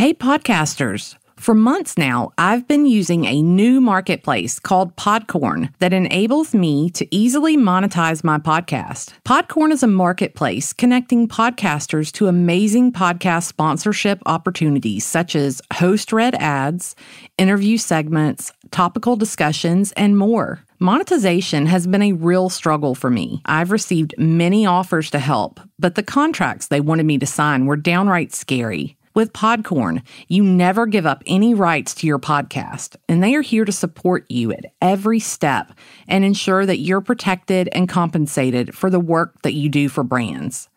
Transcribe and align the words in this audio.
Hey, 0.00 0.14
podcasters. 0.14 1.18
For 1.36 1.54
months 1.54 1.98
now, 1.98 2.30
I've 2.38 2.66
been 2.66 2.86
using 2.86 3.26
a 3.26 3.42
new 3.42 3.82
marketplace 3.82 4.58
called 4.58 4.96
Podcorn 4.96 5.74
that 5.78 5.92
enables 5.92 6.54
me 6.54 6.88
to 6.92 7.06
easily 7.14 7.58
monetize 7.58 8.24
my 8.24 8.38
podcast. 8.38 9.12
Podcorn 9.26 9.72
is 9.72 9.82
a 9.82 9.86
marketplace 9.86 10.72
connecting 10.72 11.28
podcasters 11.28 12.10
to 12.12 12.28
amazing 12.28 12.92
podcast 12.92 13.42
sponsorship 13.42 14.22
opportunities 14.24 15.04
such 15.04 15.36
as 15.36 15.60
host 15.70 16.14
read 16.14 16.34
ads, 16.36 16.96
interview 17.36 17.76
segments, 17.76 18.54
topical 18.70 19.16
discussions, 19.16 19.92
and 19.98 20.16
more. 20.16 20.64
Monetization 20.78 21.66
has 21.66 21.86
been 21.86 22.00
a 22.00 22.14
real 22.14 22.48
struggle 22.48 22.94
for 22.94 23.10
me. 23.10 23.42
I've 23.44 23.70
received 23.70 24.14
many 24.16 24.64
offers 24.64 25.10
to 25.10 25.18
help, 25.18 25.60
but 25.78 25.94
the 25.94 26.02
contracts 26.02 26.68
they 26.68 26.80
wanted 26.80 27.04
me 27.04 27.18
to 27.18 27.26
sign 27.26 27.66
were 27.66 27.76
downright 27.76 28.32
scary. 28.32 28.96
With 29.12 29.32
Podcorn, 29.32 30.02
you 30.28 30.44
never 30.44 30.86
give 30.86 31.04
up 31.04 31.24
any 31.26 31.52
rights 31.52 31.94
to 31.96 32.06
your 32.06 32.20
podcast, 32.20 32.94
and 33.08 33.20
they 33.20 33.34
are 33.34 33.42
here 33.42 33.64
to 33.64 33.72
support 33.72 34.24
you 34.28 34.52
at 34.52 34.66
every 34.80 35.18
step 35.18 35.72
and 36.06 36.24
ensure 36.24 36.64
that 36.64 36.78
you're 36.78 37.00
protected 37.00 37.68
and 37.72 37.88
compensated 37.88 38.72
for 38.72 38.88
the 38.88 39.00
work 39.00 39.42
that 39.42 39.54
you 39.54 39.68
do 39.68 39.88
for 39.88 40.04
brands. 40.04 40.68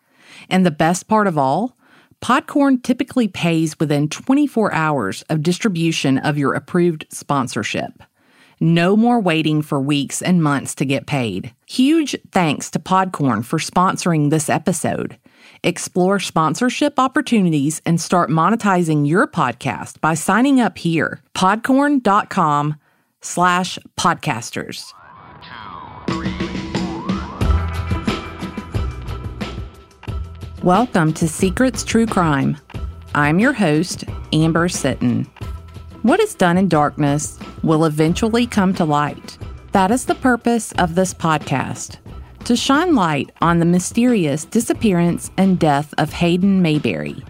And 0.50 0.66
the 0.66 0.72
best 0.72 1.06
part 1.06 1.28
of 1.28 1.38
all, 1.38 1.76
Podcorn 2.20 2.82
typically 2.82 3.28
pays 3.28 3.78
within 3.78 4.08
24 4.08 4.74
hours 4.74 5.22
of 5.28 5.42
distribution 5.42 6.18
of 6.18 6.36
your 6.36 6.54
approved 6.54 7.06
sponsorship. 7.10 8.02
No 8.58 8.96
more 8.96 9.20
waiting 9.20 9.62
for 9.62 9.80
weeks 9.80 10.22
and 10.22 10.42
months 10.42 10.74
to 10.76 10.84
get 10.84 11.06
paid. 11.06 11.54
Huge 11.66 12.16
thanks 12.32 12.68
to 12.72 12.80
Podcorn 12.80 13.44
for 13.44 13.60
sponsoring 13.60 14.30
this 14.30 14.48
episode. 14.48 15.18
Explore 15.64 16.20
sponsorship 16.20 16.98
opportunities 16.98 17.80
and 17.86 17.98
start 17.98 18.28
monetizing 18.28 19.08
your 19.08 19.26
podcast 19.26 19.98
by 20.02 20.12
signing 20.12 20.60
up 20.60 20.76
here. 20.76 21.22
Podcorn.com 21.34 22.76
slash 23.22 23.78
podcasters. 23.96 24.92
Welcome 30.62 31.14
to 31.14 31.26
Secrets 31.26 31.82
True 31.82 32.04
Crime. 32.04 32.58
I'm 33.14 33.38
your 33.38 33.54
host, 33.54 34.04
Amber 34.34 34.68
Sitton. 34.68 35.26
What 36.02 36.20
is 36.20 36.34
done 36.34 36.58
in 36.58 36.68
darkness 36.68 37.38
will 37.62 37.86
eventually 37.86 38.46
come 38.46 38.74
to 38.74 38.84
light. 38.84 39.38
That 39.72 39.90
is 39.90 40.04
the 40.04 40.14
purpose 40.14 40.72
of 40.72 40.94
this 40.94 41.14
podcast 41.14 41.96
to 42.44 42.56
shine 42.56 42.94
light 42.94 43.30
on 43.40 43.58
the 43.58 43.64
mysterious 43.64 44.44
disappearance 44.44 45.30
and 45.36 45.58
death 45.58 45.94
of 45.98 46.12
Hayden 46.12 46.60
Mayberry. 46.60 47.22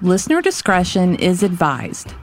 Listener 0.00 0.42
discretion 0.42 1.14
is 1.16 1.42
advised. 1.42 2.14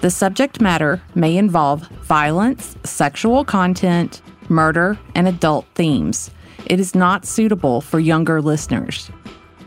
The 0.00 0.10
subject 0.10 0.60
matter 0.60 1.00
may 1.14 1.36
involve 1.36 1.86
violence, 2.02 2.76
sexual 2.82 3.44
content, 3.44 4.22
murder, 4.48 4.98
and 5.14 5.28
adult 5.28 5.66
themes. 5.74 6.30
It 6.66 6.80
is 6.80 6.94
not 6.94 7.26
suitable 7.26 7.80
for 7.80 8.00
younger 8.00 8.42
listeners. 8.42 9.10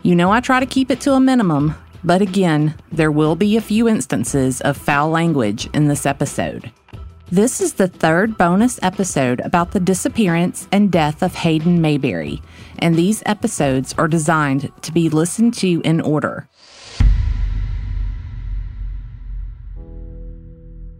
You 0.02 0.14
know, 0.14 0.30
I 0.30 0.40
try 0.40 0.60
to 0.60 0.66
keep 0.66 0.90
it 0.90 1.00
to 1.02 1.14
a 1.14 1.20
minimum, 1.20 1.74
but 2.04 2.20
again, 2.20 2.74
there 2.92 3.10
will 3.10 3.36
be 3.36 3.56
a 3.56 3.62
few 3.62 3.88
instances 3.88 4.60
of 4.60 4.76
foul 4.76 5.08
language 5.08 5.68
in 5.72 5.88
this 5.88 6.04
episode. 6.04 6.70
This 7.32 7.60
is 7.60 7.72
the 7.72 7.88
third 7.88 8.38
bonus 8.38 8.78
episode 8.82 9.40
about 9.40 9.72
the 9.72 9.80
disappearance 9.80 10.68
and 10.70 10.92
death 10.92 11.24
of 11.24 11.34
Hayden 11.34 11.80
Mayberry, 11.80 12.40
and 12.78 12.94
these 12.94 13.20
episodes 13.26 13.92
are 13.98 14.06
designed 14.06 14.70
to 14.82 14.92
be 14.92 15.08
listened 15.08 15.52
to 15.54 15.80
in 15.84 16.00
order. 16.00 16.48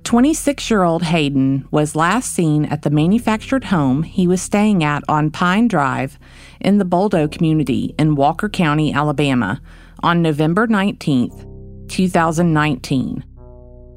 26 0.03 0.69
year 0.69 0.83
old 0.83 1.05
Hayden 1.05 1.69
was 1.71 1.95
last 1.95 2.33
seen 2.33 2.65
at 2.65 2.83
the 2.83 2.91
manufactured 2.91 3.65
home 3.65 4.03
he 4.03 4.27
was 4.27 4.43
staying 4.43 4.83
at 4.83 5.05
on 5.09 5.31
Pine 5.31 5.69
Drive 5.69 6.19
in 6.61 6.79
the 6.79 6.85
Boldo 6.85 7.31
community 7.31 7.95
in 8.01 8.17
Walker 8.17 8.49
County, 8.49 8.93
Alabama, 8.93 9.63
on 10.03 10.23
November 10.23 10.67
19th, 10.67 11.89
2019. 11.89 13.36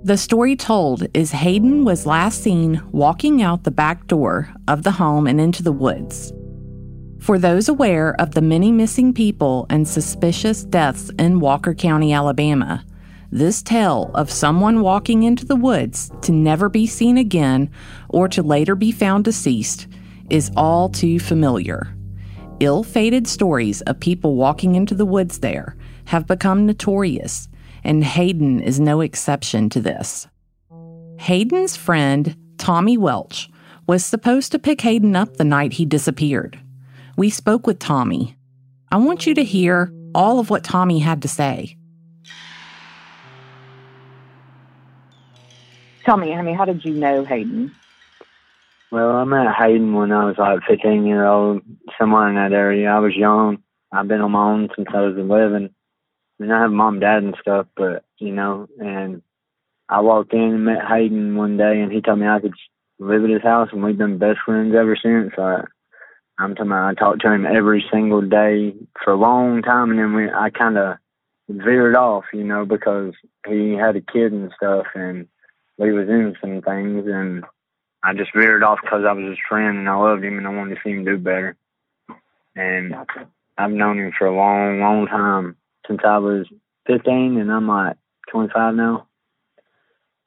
The 0.01 0.15
story 0.15 0.55
told 0.55 1.05
is 1.13 1.31
Hayden 1.31 1.83
was 1.83 2.05
last 2.05 2.41
seen 2.41 2.81
walking 2.93 3.41
out 3.41 3.65
the 3.65 3.71
back 3.71 4.07
door 4.07 4.49
of 4.69 4.83
the 4.83 4.91
home 4.91 5.27
and 5.27 5.41
into 5.41 5.61
the 5.61 5.73
woods. 5.73 6.31
For 7.19 7.37
those 7.37 7.67
aware 7.67 8.15
of 8.19 8.31
the 8.31 8.41
many 8.41 8.71
missing 8.71 9.13
people 9.13 9.65
and 9.69 9.85
suspicious 9.85 10.63
deaths 10.63 11.11
in 11.19 11.41
Walker 11.41 11.73
County, 11.73 12.13
Alabama, 12.13 12.85
this 13.29 13.61
tale 13.61 14.09
of 14.15 14.31
someone 14.31 14.79
walking 14.79 15.23
into 15.23 15.45
the 15.45 15.57
woods 15.57 16.09
to 16.21 16.31
never 16.31 16.69
be 16.69 16.87
seen 16.87 17.17
again 17.17 17.69
or 18.07 18.29
to 18.29 18.41
later 18.41 18.75
be 18.75 18.93
found 18.93 19.25
deceased 19.25 19.87
is 20.29 20.49
all 20.55 20.87
too 20.87 21.19
familiar. 21.19 21.93
Ill 22.61 22.83
fated 22.83 23.27
stories 23.27 23.81
of 23.81 23.99
people 23.99 24.35
walking 24.35 24.75
into 24.75 24.95
the 24.95 25.05
woods 25.05 25.39
there 25.39 25.75
have 26.05 26.25
become 26.25 26.65
notorious 26.65 27.49
and 27.89 28.03
Hayden 28.03 28.59
is 28.59 28.79
no 28.79 29.01
exception 29.01 29.67
to 29.69 29.81
this. 29.81 30.27
Hayden's 31.17 31.75
friend, 31.75 32.37
Tommy 32.59 32.99
Welch, 32.99 33.49
was 33.87 34.05
supposed 34.05 34.51
to 34.51 34.59
pick 34.59 34.79
Hayden 34.81 35.15
up 35.15 35.37
the 35.37 35.43
night 35.43 35.73
he 35.73 35.85
disappeared. 35.85 36.59
We 37.17 37.31
spoke 37.31 37.65
with 37.65 37.79
Tommy. 37.79 38.37
I 38.91 38.97
want 38.97 39.25
you 39.25 39.33
to 39.33 39.43
hear 39.43 39.91
all 40.13 40.39
of 40.39 40.51
what 40.51 40.63
Tommy 40.63 40.99
had 40.99 41.23
to 41.23 41.27
say. 41.27 41.77
Tell 46.05 46.17
me, 46.17 46.31
honey, 46.31 46.53
how 46.53 46.65
did 46.65 46.85
you 46.85 46.93
know 46.93 47.25
Hayden? 47.25 47.75
Well, 48.91 49.15
I 49.15 49.23
met 49.23 49.47
Hayden 49.55 49.95
when 49.95 50.11
I 50.11 50.25
was 50.25 50.37
like 50.37 50.59
15 50.67 51.07
year 51.07 51.25
old, 51.25 51.63
somewhere 51.97 52.29
in 52.29 52.35
that 52.35 52.53
area. 52.55 52.91
I 52.91 52.99
was 52.99 53.15
young. 53.15 53.63
I've 53.91 54.07
been 54.07 54.21
on 54.21 54.31
my 54.31 54.51
own 54.51 54.69
since 54.75 54.89
I 54.93 55.01
was 55.01 55.17
11. 55.17 55.73
I 56.39 56.43
mean, 56.43 56.51
I 56.51 56.61
have 56.61 56.71
mom, 56.71 56.99
dad, 56.99 57.23
and 57.23 57.35
stuff, 57.41 57.67
but 57.75 58.03
you 58.17 58.31
know, 58.31 58.69
and 58.79 59.21
I 59.89 60.01
walked 60.01 60.33
in 60.33 60.39
and 60.39 60.65
met 60.65 60.87
Hayden 60.87 61.35
one 61.35 61.57
day, 61.57 61.81
and 61.81 61.91
he 61.91 62.01
told 62.01 62.19
me 62.19 62.27
I 62.27 62.39
could 62.39 62.53
live 62.99 63.23
at 63.23 63.29
his 63.29 63.41
house, 63.41 63.69
and 63.71 63.83
we've 63.83 63.97
been 63.97 64.17
best 64.17 64.39
friends 64.45 64.73
ever 64.75 64.95
since. 64.95 65.33
I, 65.37 65.63
I'm 66.37 66.55
talking 66.55 66.71
about 66.71 66.89
I 66.89 66.93
talked 66.93 67.21
to 67.21 67.31
him 67.31 67.45
every 67.45 67.83
single 67.91 68.21
day 68.21 68.73
for 69.03 69.11
a 69.11 69.17
long 69.17 69.61
time, 69.61 69.89
and 69.89 69.99
then 69.99 70.13
we, 70.13 70.29
I 70.29 70.49
kind 70.49 70.77
of 70.77 70.97
veered 71.49 71.95
off, 71.95 72.25
you 72.33 72.43
know, 72.43 72.65
because 72.65 73.13
he 73.47 73.73
had 73.73 73.97
a 73.97 74.01
kid 74.01 74.31
and 74.31 74.51
stuff, 74.55 74.85
and 74.95 75.27
we 75.77 75.91
was 75.91 76.07
in 76.07 76.35
some 76.39 76.61
things, 76.61 77.05
and 77.07 77.43
I 78.01 78.13
just 78.13 78.33
veered 78.33 78.63
off 78.63 78.79
because 78.81 79.03
I 79.05 79.11
was 79.11 79.25
his 79.25 79.39
friend, 79.49 79.77
and 79.77 79.89
I 79.89 79.95
loved 79.95 80.23
him, 80.23 80.37
and 80.37 80.47
I 80.47 80.51
wanted 80.51 80.75
to 80.75 80.81
see 80.83 80.91
him 80.91 81.03
do 81.03 81.17
better. 81.17 81.57
And 82.55 82.95
I've 83.57 83.71
known 83.71 83.99
him 83.99 84.13
for 84.17 84.27
a 84.27 84.35
long, 84.35 84.79
long 84.79 85.07
time 85.07 85.55
since 85.89 86.01
I 86.05 86.19
was 86.19 86.45
15, 86.87 87.37
and 87.37 87.51
I'm 87.51 87.67
like 87.67 87.97
25 88.31 88.75
now. 88.75 89.07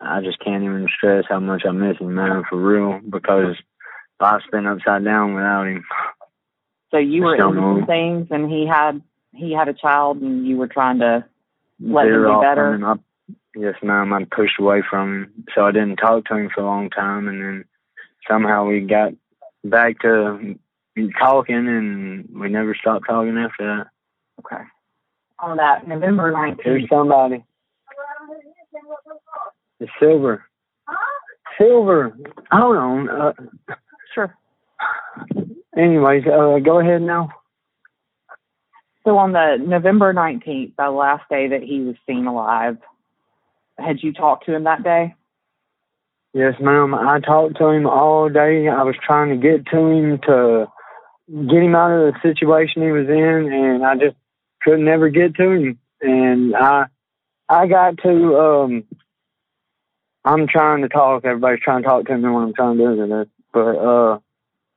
I 0.00 0.20
just 0.20 0.40
can't 0.40 0.64
even 0.64 0.88
stress 0.94 1.24
how 1.28 1.38
much 1.38 1.62
I 1.66 1.70
miss 1.70 1.98
him, 1.98 2.14
man, 2.14 2.42
for 2.50 2.60
real, 2.60 3.00
because 3.08 3.54
life's 4.20 4.44
been 4.50 4.66
upside 4.66 5.04
down 5.04 5.34
without 5.34 5.68
him. 5.68 5.84
So 6.90 6.98
you 6.98 7.22
were 7.22 7.36
into 7.36 7.60
some 7.60 7.86
things, 7.86 8.26
and 8.30 8.50
he 8.50 8.66
had 8.66 9.00
he 9.32 9.52
had 9.52 9.68
a 9.68 9.74
child, 9.74 10.20
and 10.20 10.46
you 10.46 10.56
were 10.56 10.66
trying 10.66 10.98
to 10.98 11.24
let 11.80 12.06
him 12.06 12.24
be 12.24 12.40
better. 12.42 12.74
Him. 12.74 12.84
I, 12.84 12.94
yes, 13.56 13.76
ma'am. 13.82 14.12
I 14.12 14.24
pushed 14.24 14.58
away 14.58 14.82
from 14.88 15.08
him, 15.08 15.44
so 15.54 15.64
I 15.64 15.70
didn't 15.70 15.96
talk 15.96 16.24
to 16.26 16.36
him 16.36 16.50
for 16.52 16.62
a 16.62 16.66
long 16.66 16.90
time, 16.90 17.28
and 17.28 17.40
then 17.40 17.64
somehow 18.28 18.66
we 18.66 18.80
got 18.80 19.12
back 19.64 20.00
to 20.00 20.58
talking, 21.18 21.68
and 21.68 22.28
we 22.38 22.48
never 22.48 22.74
stopped 22.74 23.06
talking 23.08 23.38
after 23.38 23.76
that. 23.76 23.86
Okay 24.40 24.64
on 25.42 25.56
that 25.56 25.86
November 25.86 26.32
19th. 26.32 26.58
Here's 26.62 26.88
somebody. 26.88 27.44
It's 29.80 29.90
Silver. 30.00 30.44
Silver. 31.58 32.16
Hold 32.50 32.76
on. 32.76 33.10
Uh, 33.10 33.32
sure. 34.14 34.34
Anyways, 35.76 36.24
uh, 36.26 36.58
go 36.60 36.80
ahead 36.80 37.02
now. 37.02 37.30
So 39.04 39.18
on 39.18 39.32
the 39.32 39.56
November 39.60 40.14
19th, 40.14 40.76
the 40.76 40.90
last 40.90 41.28
day 41.28 41.48
that 41.48 41.62
he 41.62 41.80
was 41.80 41.96
seen 42.06 42.26
alive, 42.26 42.78
had 43.76 44.02
you 44.02 44.12
talked 44.12 44.46
to 44.46 44.54
him 44.54 44.64
that 44.64 44.84
day? 44.84 45.14
Yes, 46.34 46.54
ma'am. 46.60 46.94
I 46.94 47.18
talked 47.20 47.58
to 47.58 47.68
him 47.68 47.86
all 47.86 48.28
day. 48.28 48.68
I 48.68 48.82
was 48.84 48.94
trying 49.04 49.28
to 49.30 49.36
get 49.36 49.66
to 49.66 49.78
him 49.78 50.18
to 50.26 50.66
get 51.28 51.62
him 51.62 51.74
out 51.74 51.90
of 51.90 52.14
the 52.14 52.20
situation 52.22 52.82
he 52.82 52.92
was 52.92 53.08
in, 53.08 53.52
and 53.52 53.84
I 53.84 53.96
just 53.96 54.16
could 54.64 54.80
never 54.80 55.08
get 55.08 55.34
to 55.36 55.50
him. 55.50 55.78
And 56.00 56.56
I 56.56 56.86
I 57.48 57.66
got 57.66 57.98
to 57.98 58.38
um 58.38 58.84
I'm 60.24 60.46
trying 60.46 60.82
to 60.82 60.88
talk, 60.88 61.24
everybody's 61.24 61.62
trying 61.62 61.82
to 61.82 61.88
talk 61.88 62.06
to 62.06 62.16
me 62.16 62.30
when 62.30 62.44
I'm 62.44 62.54
trying 62.54 62.78
to 62.78 62.96
do 62.96 63.06
this. 63.06 63.28
But 63.52 63.76
uh 63.76 64.18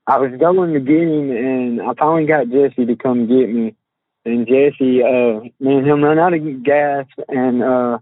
I 0.08 0.18
was 0.20 0.32
going 0.40 0.74
to 0.74 0.80
get 0.80 1.02
him 1.02 1.32
and 1.32 1.82
I 1.82 1.94
finally 1.96 2.28
got 2.28 2.50
Jesse 2.50 2.86
to 2.86 2.96
come 2.96 3.28
get 3.28 3.50
me. 3.50 3.76
And 4.24 4.48
Jesse, 4.48 5.04
uh 5.04 5.42
me 5.60 5.78
and 5.78 5.88
him 5.88 6.04
ran 6.04 6.20
out 6.20 6.34
of 6.34 6.64
gas 6.64 7.06
and 7.28 7.64
uh 7.64 8.00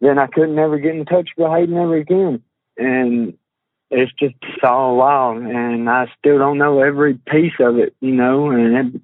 then 0.00 0.18
I 0.18 0.26
couldn't 0.26 0.56
never 0.56 0.78
get 0.78 0.96
in 0.96 1.04
touch 1.04 1.30
with 1.36 1.50
Hayden 1.50 1.76
ever 1.76 1.96
again. 1.96 2.42
And 2.76 3.38
it's 3.92 4.12
just 4.18 4.34
all 4.64 4.96
wild, 4.96 5.42
and 5.42 5.88
I 5.88 6.10
still 6.18 6.38
don't 6.38 6.56
know 6.56 6.80
every 6.80 7.14
piece 7.14 7.52
of 7.60 7.76
it, 7.76 7.94
you 8.00 8.12
know, 8.12 8.50
and 8.50 8.94
it, 8.96 9.02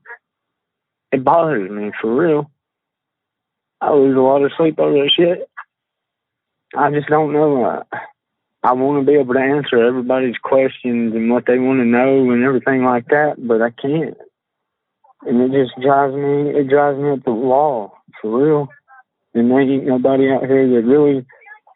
it 1.12 1.24
bothers 1.24 1.70
me 1.70 1.90
for 2.00 2.14
real. 2.14 2.50
I 3.80 3.92
lose 3.92 4.16
a 4.16 4.20
lot 4.20 4.42
of 4.42 4.52
sleep 4.56 4.78
over 4.78 4.92
that 4.92 5.10
shit. 5.16 5.48
I 6.76 6.90
just 6.90 7.08
don't 7.08 7.32
know. 7.32 7.64
Uh, 7.64 7.82
I 8.62 8.72
want 8.72 9.00
to 9.00 9.10
be 9.10 9.18
able 9.18 9.34
to 9.34 9.40
answer 9.40 9.82
everybody's 9.82 10.36
questions 10.42 11.14
and 11.14 11.30
what 11.30 11.46
they 11.46 11.58
want 11.58 11.78
to 11.80 11.84
know 11.84 12.30
and 12.30 12.44
everything 12.44 12.84
like 12.84 13.06
that, 13.08 13.34
but 13.38 13.62
I 13.62 13.70
can't. 13.70 14.16
And 15.22 15.40
it 15.40 15.52
just 15.52 15.80
drives 15.80 16.14
me, 16.14 16.50
it 16.50 16.68
drives 16.68 16.98
me 16.98 17.10
up 17.10 17.24
the 17.24 17.32
wall, 17.32 17.96
for 18.20 18.44
real. 18.44 18.68
And 19.34 19.50
there 19.50 19.60
ain't 19.60 19.86
nobody 19.86 20.30
out 20.30 20.46
here 20.46 20.68
that 20.68 20.86
really, 20.86 21.24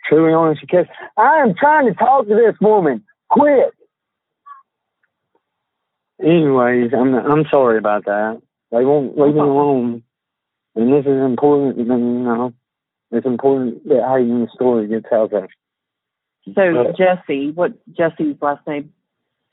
truly 0.08 0.32
honestly 0.32 0.66
cares. 0.66 0.88
I 1.16 1.38
am 1.38 1.54
trying 1.54 1.86
to 1.86 1.94
talk 1.94 2.26
to 2.26 2.34
this 2.34 2.56
woman. 2.60 3.04
Quit. 3.30 3.72
Anyways, 6.20 6.92
I'm 6.92 7.14
I'm 7.14 7.44
sorry 7.50 7.78
about 7.78 8.04
that. 8.04 8.40
They 8.72 8.84
won't 8.84 9.16
leave 9.18 9.34
me 9.34 9.40
alone. 9.40 10.02
And 10.74 10.92
this 10.92 11.04
is 11.04 11.22
important, 11.22 11.78
you 11.78 11.84
know. 11.84 12.54
It's 13.10 13.26
important 13.26 13.86
that 13.88 14.08
Hayden's 14.08 14.50
story 14.54 14.88
gets 14.88 15.06
out 15.12 15.30
there. 15.30 15.48
So 16.54 16.62
uh, 16.62 16.92
Jesse, 16.96 17.50
what 17.52 17.72
Jesse's 17.92 18.36
last 18.40 18.66
name? 18.66 18.92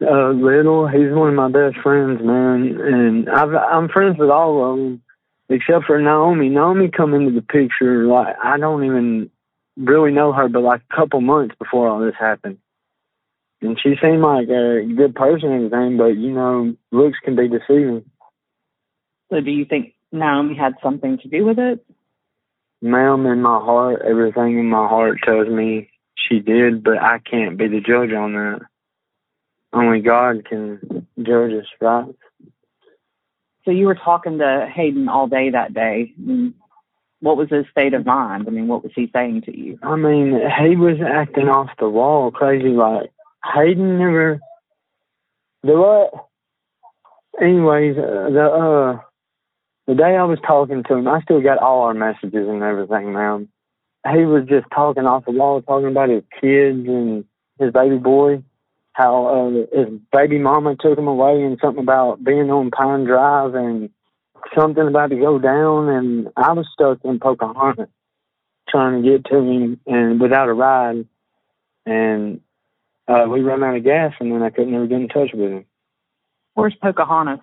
Uh, 0.01 0.29
Little. 0.29 0.87
He's 0.87 1.11
one 1.11 1.29
of 1.29 1.35
my 1.35 1.51
best 1.51 1.83
friends, 1.83 2.21
man, 2.23 2.79
and 2.81 3.29
I've, 3.29 3.53
I'm 3.53 3.89
friends 3.89 4.17
with 4.17 4.29
all 4.29 4.71
of 4.71 4.77
them 4.77 5.01
except 5.49 5.85
for 5.85 5.99
Naomi. 5.99 6.47
Naomi 6.47 6.89
come 6.89 7.13
into 7.13 7.31
the 7.31 7.41
picture 7.41 8.05
like 8.05 8.35
I 8.41 8.57
don't 8.57 8.85
even 8.85 9.29
really 9.75 10.11
know 10.11 10.31
her, 10.31 10.47
but 10.47 10.61
like 10.61 10.81
a 10.89 10.95
couple 10.95 11.19
months 11.19 11.55
before 11.59 11.89
all 11.89 11.99
this 11.99 12.15
happened. 12.17 12.59
And 13.61 13.77
she 13.81 13.95
seemed 14.01 14.21
like 14.21 14.47
a 14.47 14.85
good 14.95 15.15
person 15.15 15.51
and 15.51 15.65
everything, 15.65 15.97
but 15.97 16.15
you 16.17 16.31
know, 16.31 16.75
looks 16.91 17.19
can 17.23 17.35
be 17.35 17.49
deceiving. 17.49 18.05
So, 19.29 19.41
do 19.41 19.51
you 19.51 19.65
think 19.65 19.93
Naomi 20.11 20.55
had 20.55 20.73
something 20.81 21.19
to 21.19 21.27
do 21.27 21.45
with 21.45 21.59
it? 21.59 21.85
Ma'am, 22.81 23.25
in 23.25 23.41
my 23.41 23.59
heart, 23.59 24.01
everything 24.07 24.57
in 24.57 24.69
my 24.69 24.87
heart 24.87 25.19
tells 25.23 25.47
me 25.47 25.89
she 26.15 26.39
did, 26.39 26.83
but 26.83 26.97
I 26.97 27.19
can't 27.19 27.57
be 27.57 27.67
the 27.67 27.81
judge 27.81 28.13
on 28.13 28.33
that. 28.33 28.61
Only 29.73 29.99
God 29.99 30.45
can 30.47 31.05
judge 31.21 31.51
us, 31.53 31.67
right? 31.79 32.07
So 33.65 33.71
you 33.71 33.85
were 33.85 33.95
talking 33.95 34.39
to 34.39 34.67
Hayden 34.73 35.09
all 35.09 35.27
day 35.27 35.51
that 35.51 35.73
day. 35.73 36.13
what 37.19 37.37
was 37.37 37.49
his 37.49 37.65
state 37.71 37.93
of 37.93 38.05
mind? 38.05 38.45
I 38.47 38.51
mean, 38.51 38.67
what 38.67 38.83
was 38.83 38.93
he 38.95 39.09
saying 39.13 39.43
to 39.43 39.55
you? 39.55 39.77
I 39.83 39.95
mean, 39.95 40.39
he 40.61 40.75
was 40.75 40.97
acting 41.05 41.49
off 41.49 41.69
the 41.77 41.89
wall, 41.89 42.31
crazy. 42.31 42.69
Like 42.69 43.11
Hayden 43.53 43.99
never. 43.99 44.39
The 45.63 45.73
what? 45.73 46.27
Anyways, 47.39 47.97
uh, 47.97 48.29
the 48.31 48.45
uh, 48.45 49.08
the 49.89 49.95
day 49.95 50.15
I 50.15 50.23
was 50.23 50.39
talking 50.45 50.83
to 50.83 50.93
him, 50.93 51.07
I 51.07 51.21
still 51.21 51.41
got 51.41 51.57
all 51.57 51.81
our 51.81 51.93
messages 51.93 52.47
and 52.47 52.61
everything, 52.61 53.11
man. 53.11 53.49
He 54.09 54.23
was 54.23 54.45
just 54.47 54.67
talking 54.73 55.05
off 55.05 55.25
the 55.25 55.31
wall, 55.31 55.61
talking 55.61 55.89
about 55.89 56.09
his 56.09 56.23
kids 56.39 56.87
and 56.87 57.25
his 57.59 57.73
baby 57.73 57.97
boy 57.97 58.43
how 58.99 59.27
uh, 59.27 59.77
his 59.77 59.99
baby 60.11 60.39
mama 60.39 60.75
took 60.75 60.97
him 60.97 61.07
away 61.07 61.41
and 61.41 61.57
something 61.61 61.83
about 61.83 62.21
being 62.21 62.51
on 62.51 62.69
Pine 62.69 63.05
Drive 63.05 63.55
and 63.55 63.89
something 64.53 64.85
about 64.85 65.11
to 65.11 65.15
go 65.15 65.39
down 65.39 65.87
and 65.87 66.27
I 66.35 66.51
was 66.51 66.67
stuck 66.73 66.99
in 67.05 67.19
Pocahontas 67.19 67.87
trying 68.67 69.01
to 69.01 69.09
get 69.09 69.25
to 69.25 69.37
him 69.37 69.79
and 69.87 70.19
without 70.19 70.49
a 70.49 70.53
ride 70.53 71.05
and 71.85 72.41
uh, 73.07 73.25
we 73.29 73.39
ran 73.39 73.63
out 73.63 73.77
of 73.77 73.85
gas 73.85 74.13
and 74.19 74.33
then 74.33 74.43
I 74.43 74.49
couldn't 74.49 74.75
ever 74.75 74.85
get 74.85 75.01
in 75.01 75.07
touch 75.07 75.29
with 75.33 75.49
him. 75.49 75.65
Where's 76.53 76.75
Pocahontas? 76.81 77.39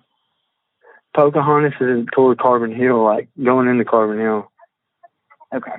Pocahontas 1.17 1.73
is 1.81 2.05
toward 2.13 2.37
Carbon 2.37 2.71
Hill, 2.71 3.03
like 3.03 3.27
going 3.43 3.67
into 3.67 3.83
Carbon 3.83 4.19
Hill. 4.19 4.51
Okay. 5.53 5.71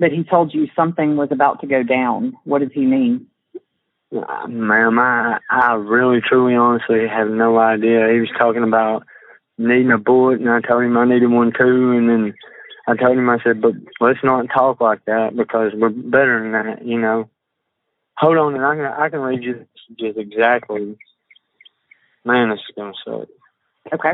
But 0.00 0.10
he 0.10 0.24
told 0.24 0.52
you 0.52 0.66
something 0.74 1.16
was 1.16 1.28
about 1.30 1.60
to 1.60 1.68
go 1.68 1.84
down. 1.84 2.36
What 2.42 2.58
does 2.58 2.72
he 2.74 2.84
mean? 2.84 3.28
Uh, 4.12 4.48
ma'am, 4.48 4.98
I, 4.98 5.38
I 5.48 5.74
really, 5.74 6.20
truly, 6.20 6.56
honestly 6.56 7.06
have 7.06 7.30
no 7.30 7.56
idea. 7.58 8.12
He 8.12 8.18
was 8.18 8.30
talking 8.36 8.64
about 8.64 9.04
needing 9.56 9.92
a 9.92 9.98
bullet, 9.98 10.40
and 10.40 10.50
I 10.50 10.60
told 10.60 10.82
him 10.82 10.98
I 10.98 11.04
needed 11.04 11.30
one 11.30 11.52
too. 11.56 11.92
And 11.92 12.08
then 12.08 12.34
I 12.88 12.96
told 12.96 13.16
him, 13.16 13.30
I 13.30 13.38
said, 13.44 13.62
but 13.62 13.74
let's 14.00 14.24
not 14.24 14.46
talk 14.52 14.80
like 14.80 15.04
that 15.04 15.36
because 15.36 15.70
we're 15.76 15.90
better 15.90 16.40
than 16.42 16.52
that, 16.52 16.84
you 16.84 16.98
know. 16.98 17.30
Hold 18.16 18.38
on, 18.38 18.54
and 18.56 18.64
I 18.64 18.74
can 18.74 18.84
I 18.84 19.08
can 19.10 19.20
read 19.20 19.44
you 19.44 19.66
just 19.96 20.18
exactly. 20.18 20.96
Man, 22.24 22.50
this 22.50 22.58
is 22.58 22.74
gonna 22.76 22.94
suck. 23.04 23.28
Okay. 23.92 24.12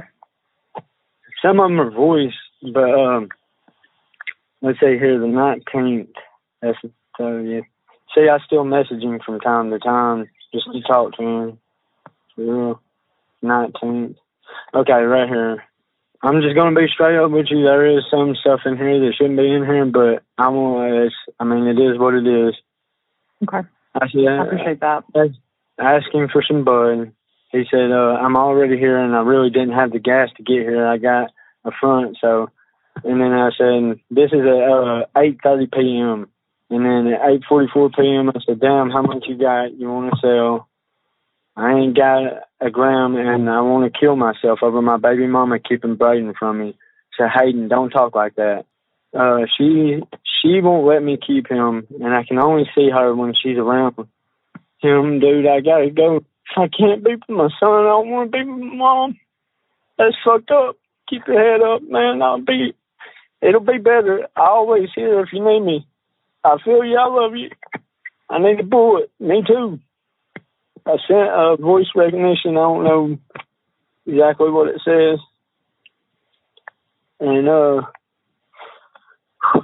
Some 1.42 1.60
of 1.60 1.70
them 1.70 1.80
are 1.80 1.90
voice, 1.90 2.34
but 2.72 2.90
um, 2.90 3.28
let's 4.62 4.80
say 4.80 4.98
here 4.98 5.18
the 5.18 5.26
nineteenth. 5.26 6.10
That's 6.60 6.78
tell 7.16 7.40
you. 7.40 7.62
See, 8.14 8.28
I 8.28 8.38
still 8.44 8.64
message 8.64 9.02
him 9.02 9.20
from 9.24 9.40
time 9.40 9.70
to 9.70 9.78
time 9.78 10.28
just 10.52 10.66
to 10.72 10.80
talk 10.82 11.16
to 11.16 11.22
him. 11.22 11.58
Yeah. 12.36 12.74
19th. 13.42 14.16
Okay, 14.74 14.92
right 14.92 15.28
here. 15.28 15.64
I'm 16.22 16.42
just 16.42 16.54
gonna 16.54 16.78
be 16.78 16.86
straight 16.92 17.18
up 17.18 17.30
with 17.30 17.46
you. 17.48 17.62
There 17.62 17.96
is 17.96 18.04
some 18.10 18.34
stuff 18.36 18.60
in 18.66 18.76
here 18.76 19.00
that 19.00 19.14
shouldn't 19.16 19.38
be 19.38 19.50
in 19.50 19.64
here, 19.64 19.86
but 19.86 20.22
I 20.36 20.48
won't. 20.48 21.12
I 21.38 21.44
mean, 21.44 21.66
it 21.66 21.80
is 21.80 21.98
what 21.98 22.14
it 22.14 22.26
is. 22.26 22.54
Okay. 23.42 23.66
I 23.94 24.08
said. 24.08 24.26
I 24.28 24.44
appreciate 24.44 24.80
that. 24.80 25.04
Ask 25.78 26.12
him 26.12 26.28
for 26.30 26.42
some 26.46 26.62
bud. 26.64 27.12
He 27.52 27.64
said, 27.70 27.90
uh, 27.90 28.18
"I'm 28.20 28.36
already 28.36 28.78
here, 28.78 28.98
and 28.98 29.14
I 29.14 29.20
really 29.20 29.50
didn't 29.50 29.74
have 29.74 29.92
the 29.92 29.98
gas 29.98 30.28
to 30.36 30.42
get 30.42 30.62
here. 30.62 30.86
I 30.86 30.98
got 30.98 31.30
a 31.64 31.70
front, 31.80 32.16
so." 32.20 32.50
And 33.04 33.20
then 33.20 33.32
I 33.32 33.50
said, 33.56 34.00
"This 34.10 34.32
is 34.32 34.40
at 34.40 34.46
uh, 34.46 35.06
8:30 35.16 35.72
p.m." 35.72 36.28
And 36.70 36.84
then 36.84 37.12
at 37.12 37.42
8:44 37.50 37.96
p.m., 37.96 38.30
I 38.30 38.40
said, 38.46 38.60
"Damn, 38.60 38.90
how 38.90 39.02
much 39.02 39.24
you 39.26 39.36
got? 39.36 39.74
You 39.74 39.88
want 39.88 40.12
to 40.12 40.20
sell?" 40.20 40.68
I 41.56 41.74
ain't 41.74 41.96
got 41.96 42.44
a 42.60 42.70
gram, 42.70 43.16
and 43.16 43.50
I 43.50 43.60
want 43.60 43.92
to 43.92 43.98
kill 43.98 44.16
myself 44.16 44.60
over 44.62 44.80
my 44.80 44.96
baby 44.96 45.26
mama 45.26 45.58
keeping 45.58 45.96
Braden 45.96 46.34
from 46.38 46.58
me. 46.58 46.76
So 47.18 47.26
Hayden, 47.28 47.68
don't 47.68 47.90
talk 47.90 48.14
like 48.14 48.36
that. 48.36 48.64
Uh, 49.12 49.40
she 49.58 50.00
she 50.40 50.60
won't 50.60 50.86
let 50.86 51.02
me 51.02 51.18
keep 51.18 51.48
him, 51.48 51.86
and 52.00 52.14
I 52.14 52.24
can 52.24 52.38
only 52.38 52.70
see 52.74 52.88
her 52.90 53.14
when 53.14 53.34
she's 53.34 53.58
around 53.58 53.96
him. 54.78 55.20
Dude, 55.20 55.46
I 55.46 55.60
gotta 55.60 55.90
go. 55.90 56.24
I 56.56 56.68
can't 56.68 57.04
be 57.04 57.14
with 57.14 57.28
my 57.28 57.48
son. 57.60 57.70
I 57.70 57.82
don't 57.84 58.10
want 58.10 58.32
to 58.32 58.38
be 58.38 58.44
with 58.44 58.58
my 58.58 58.74
mom. 58.74 59.18
That's 59.98 60.16
fucked 60.24 60.50
up. 60.50 60.76
Keep 61.08 61.26
your 61.26 61.38
head 61.38 61.62
up, 61.62 61.82
man. 61.82 62.22
I'll 62.22 62.40
be. 62.40 62.74
It'll 63.42 63.60
be 63.60 63.78
better. 63.78 64.26
I 64.36 64.46
always 64.46 64.88
here 64.94 65.20
if 65.20 65.32
you 65.32 65.44
need 65.44 65.60
me. 65.60 65.86
I 66.44 66.56
feel 66.64 66.84
you. 66.84 66.96
I 66.96 67.06
love 67.06 67.34
you. 67.34 67.50
I 68.28 68.38
need 68.38 68.60
a 68.60 68.64
bullet. 68.64 69.10
Me 69.18 69.42
too. 69.46 69.80
I 70.86 70.96
sent 71.06 71.28
a 71.28 71.56
voice 71.60 71.88
recognition. 71.94 72.52
I 72.52 72.60
don't 72.60 72.84
know 72.84 73.18
exactly 74.06 74.50
what 74.50 74.68
it 74.68 74.80
says. 74.84 75.18
And, 77.20 77.48
uh, 77.48 77.82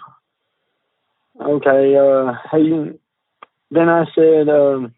okay, 1.41 1.97
uh, 1.97 2.33
he, 2.53 2.99
then 3.71 3.89
I 3.89 4.05
said, 4.15 4.49
um, 4.49 4.95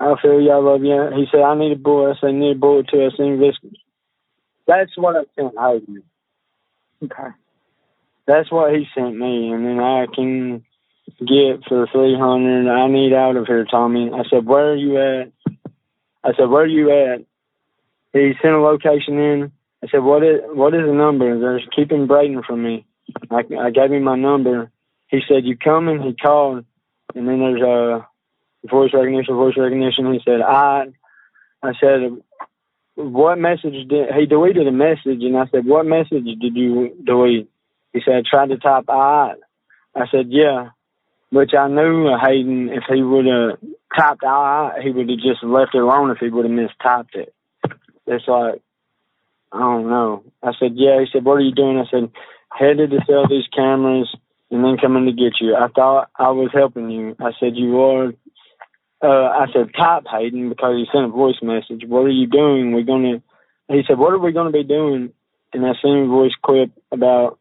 I 0.00 0.14
feel 0.20 0.40
you. 0.40 0.50
I 0.50 0.56
love 0.56 0.82
you. 0.82 1.10
He 1.14 1.26
said, 1.30 1.42
I 1.42 1.54
need 1.54 1.72
a 1.72 1.76
bullet. 1.76 2.16
I 2.16 2.20
said, 2.20 2.28
I 2.28 2.32
need 2.32 2.56
a 2.56 2.58
bullet 2.58 2.88
too. 2.88 3.04
I 3.04 3.16
said, 3.16 3.38
this. 3.38 3.56
That's 4.66 4.96
what 4.96 5.16
I 5.16 5.24
sent 5.36 5.54
Hayden. 5.58 6.02
Okay. 7.02 7.30
That's 8.26 8.50
what 8.50 8.72
he 8.74 8.86
sent 8.94 9.16
me. 9.16 9.50
And 9.50 9.66
then 9.66 9.80
I 9.80 10.06
can 10.06 10.64
get 11.18 11.64
for 11.68 11.86
three 11.92 12.16
hundred. 12.16 12.70
I 12.70 12.86
need 12.88 13.12
out 13.12 13.36
of 13.36 13.46
here, 13.46 13.66
Tommy. 13.70 14.10
I 14.12 14.22
said, 14.30 14.46
Where 14.46 14.72
are 14.72 14.76
you 14.76 14.98
at? 14.98 15.32
I 16.24 16.32
said, 16.34 16.48
Where 16.48 16.62
are 16.62 16.66
you 16.66 16.90
at? 16.90 17.24
He 18.12 18.32
sent 18.40 18.54
a 18.54 18.60
location 18.60 19.18
in. 19.18 19.52
I 19.82 19.88
said, 19.88 20.02
What 20.02 20.22
is 20.22 20.40
what 20.46 20.74
is 20.74 20.86
the 20.86 20.92
number? 20.92 21.38
They're 21.38 21.60
keeping 21.74 22.06
Braden 22.06 22.42
from 22.46 22.62
me. 22.62 22.86
I, 23.30 23.42
I 23.58 23.70
gave 23.70 23.92
him 23.92 24.04
my 24.04 24.16
number. 24.16 24.70
He 25.08 25.20
said, 25.26 25.44
You 25.44 25.56
coming? 25.56 26.00
He 26.00 26.14
called, 26.14 26.64
and 27.14 27.28
then 27.28 27.40
there's 27.40 27.62
a 27.62 28.06
voice 28.68 28.90
recognition, 28.92 29.34
voice 29.34 29.54
recognition. 29.56 30.12
He 30.12 30.20
said, 30.24 30.40
I. 30.40 30.86
I 31.62 31.72
said, 31.78 32.22
What 32.94 33.38
message 33.38 33.88
did 33.88 34.08
he 34.18 34.26
deleted 34.26 34.66
a 34.66 34.72
message? 34.72 35.22
And 35.22 35.36
I 35.36 35.46
said, 35.46 35.66
What 35.66 35.86
message 35.86 36.24
did 36.24 36.56
you 36.56 36.96
delete? 37.04 37.50
He 37.92 38.00
said, 38.04 38.24
Tried 38.24 38.48
to 38.48 38.56
type 38.56 38.88
I. 38.88 39.34
I 39.94 40.06
said, 40.10 40.26
Yeah 40.28 40.70
which 41.30 41.52
I 41.56 41.68
knew 41.68 42.10
Hayden, 42.20 42.70
if 42.70 42.84
he 42.92 43.02
would 43.02 43.26
have 43.26 43.58
typed 43.96 44.24
I, 44.24 44.80
he 44.82 44.90
would 44.90 45.08
have 45.08 45.18
just 45.18 45.42
left 45.42 45.74
it 45.74 45.82
alone 45.82 46.10
if 46.10 46.18
he 46.18 46.28
would 46.28 46.44
have 46.44 46.52
mistyped 46.52 47.14
it. 47.14 47.32
It's 48.06 48.26
like, 48.26 48.60
I 49.52 49.58
don't 49.58 49.88
know. 49.88 50.24
I 50.42 50.52
said, 50.58 50.72
yeah. 50.74 51.00
He 51.00 51.06
said, 51.12 51.24
what 51.24 51.34
are 51.34 51.40
you 51.40 51.54
doing? 51.54 51.78
I 51.78 51.88
said, 51.90 52.10
headed 52.50 52.90
to 52.90 52.98
sell 53.06 53.28
these 53.28 53.46
cameras. 53.54 54.14
and 54.50 54.64
then 54.64 54.76
coming 54.76 55.06
to 55.06 55.12
get 55.12 55.40
you. 55.40 55.54
I 55.54 55.68
thought 55.68 56.10
I 56.16 56.30
was 56.30 56.50
helping 56.52 56.90
you. 56.90 57.16
I 57.20 57.30
said 57.38 57.56
you 57.56 57.72
were. 57.72 58.12
Uh, 59.02 59.08
I 59.08 59.46
said 59.52 59.72
type 59.74 60.04
Hayden 60.10 60.50
because 60.50 60.76
he 60.76 60.86
sent 60.92 61.06
a 61.06 61.08
voice 61.08 61.40
message. 61.42 61.84
What 61.86 62.04
are 62.04 62.10
you 62.10 62.26
doing? 62.26 62.72
We're 62.72 62.82
gonna. 62.82 63.22
He 63.68 63.82
said, 63.86 63.98
"What 63.98 64.12
are 64.12 64.18
we 64.18 64.32
gonna 64.32 64.50
be 64.50 64.64
doing?" 64.64 65.12
And 65.52 65.66
I 65.66 65.72
sent 65.80 66.04
a 66.04 66.06
voice 66.06 66.34
clip 66.42 66.70
about 66.92 67.38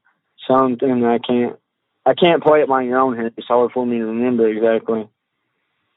something 0.47 1.05
I 1.05 1.17
can't. 1.19 1.57
I 2.05 2.13
can't 2.13 2.41
play 2.41 2.61
it 2.61 2.69
by 2.69 2.83
your 2.83 2.99
own 2.99 3.17
head. 3.17 3.33
It's 3.37 3.47
hard 3.47 3.71
for 3.73 3.85
me 3.85 3.97
to 3.97 4.05
remember 4.05 4.47
exactly. 4.47 5.07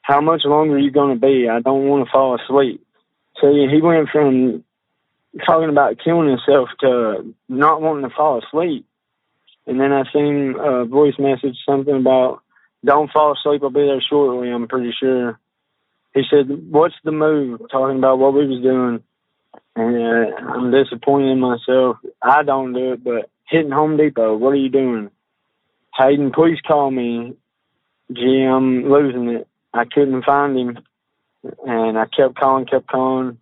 How 0.03 0.21
much 0.21 0.45
longer 0.45 0.75
are 0.75 0.79
you 0.79 0.91
gonna 0.91 1.17
be? 1.17 1.49
I 1.49 1.61
don't 1.61 1.87
want 1.87 2.05
to 2.05 2.11
fall 2.11 2.35
asleep. 2.35 2.85
So 3.41 3.53
he 3.53 3.81
went 3.81 4.09
from 4.11 4.65
talking 5.47 5.69
about 5.69 5.99
killing 6.05 6.29
himself 6.29 6.69
to 6.81 7.35
not 7.49 7.81
wanting 7.81 8.09
to 8.09 8.15
fall 8.15 8.43
asleep. 8.43 8.85
And 9.67 9.81
then 9.81 9.93
I 9.93 10.03
seen 10.13 10.57
a 10.59 10.85
voice 10.85 11.15
message, 11.19 11.57
something 11.65 11.95
about 11.95 12.43
don't 12.85 13.13
fall 13.13 13.33
asleep. 13.33 13.63
I'll 13.63 13.71
be 13.71 13.87
there 13.87 14.01
shortly. 14.01 14.51
I'm 14.51 14.67
pretty 14.67 14.93
sure. 14.99 15.39
He 16.15 16.23
said, 16.29 16.71
"What's 16.71 16.95
the 17.05 17.13
move?" 17.13 17.61
Talking 17.71 17.99
about 17.99 18.19
what 18.19 18.35
we 18.35 18.47
was 18.47 18.63
doing, 18.63 19.03
and 19.77 19.97
uh, 19.97 20.37
I'm 20.53 20.71
disappointed 20.71 21.33
in 21.33 21.41
myself. 21.41 21.97
I 22.23 22.43
don't 22.43 22.73
do 22.73 22.93
it, 22.93 23.05
but 23.05 23.31
hitting 23.49 23.71
Home 23.71 23.97
Depot. 23.97 24.37
What 24.37 24.51
are 24.51 24.57
you 24.57 24.69
doing, 24.69 25.11
Hayden? 25.97 26.33
Please 26.33 26.59
call 26.67 26.91
me. 26.91 27.35
Gee, 28.13 28.45
I'm 28.45 28.91
losing 28.91 29.29
it. 29.29 29.49
I 29.73 29.85
couldn't 29.85 30.25
find 30.25 30.59
him, 30.59 30.79
and 31.67 31.99
I 31.99 32.05
kept 32.07 32.37
calling, 32.37 32.67
kept 32.67 32.89
calling, 32.89 33.39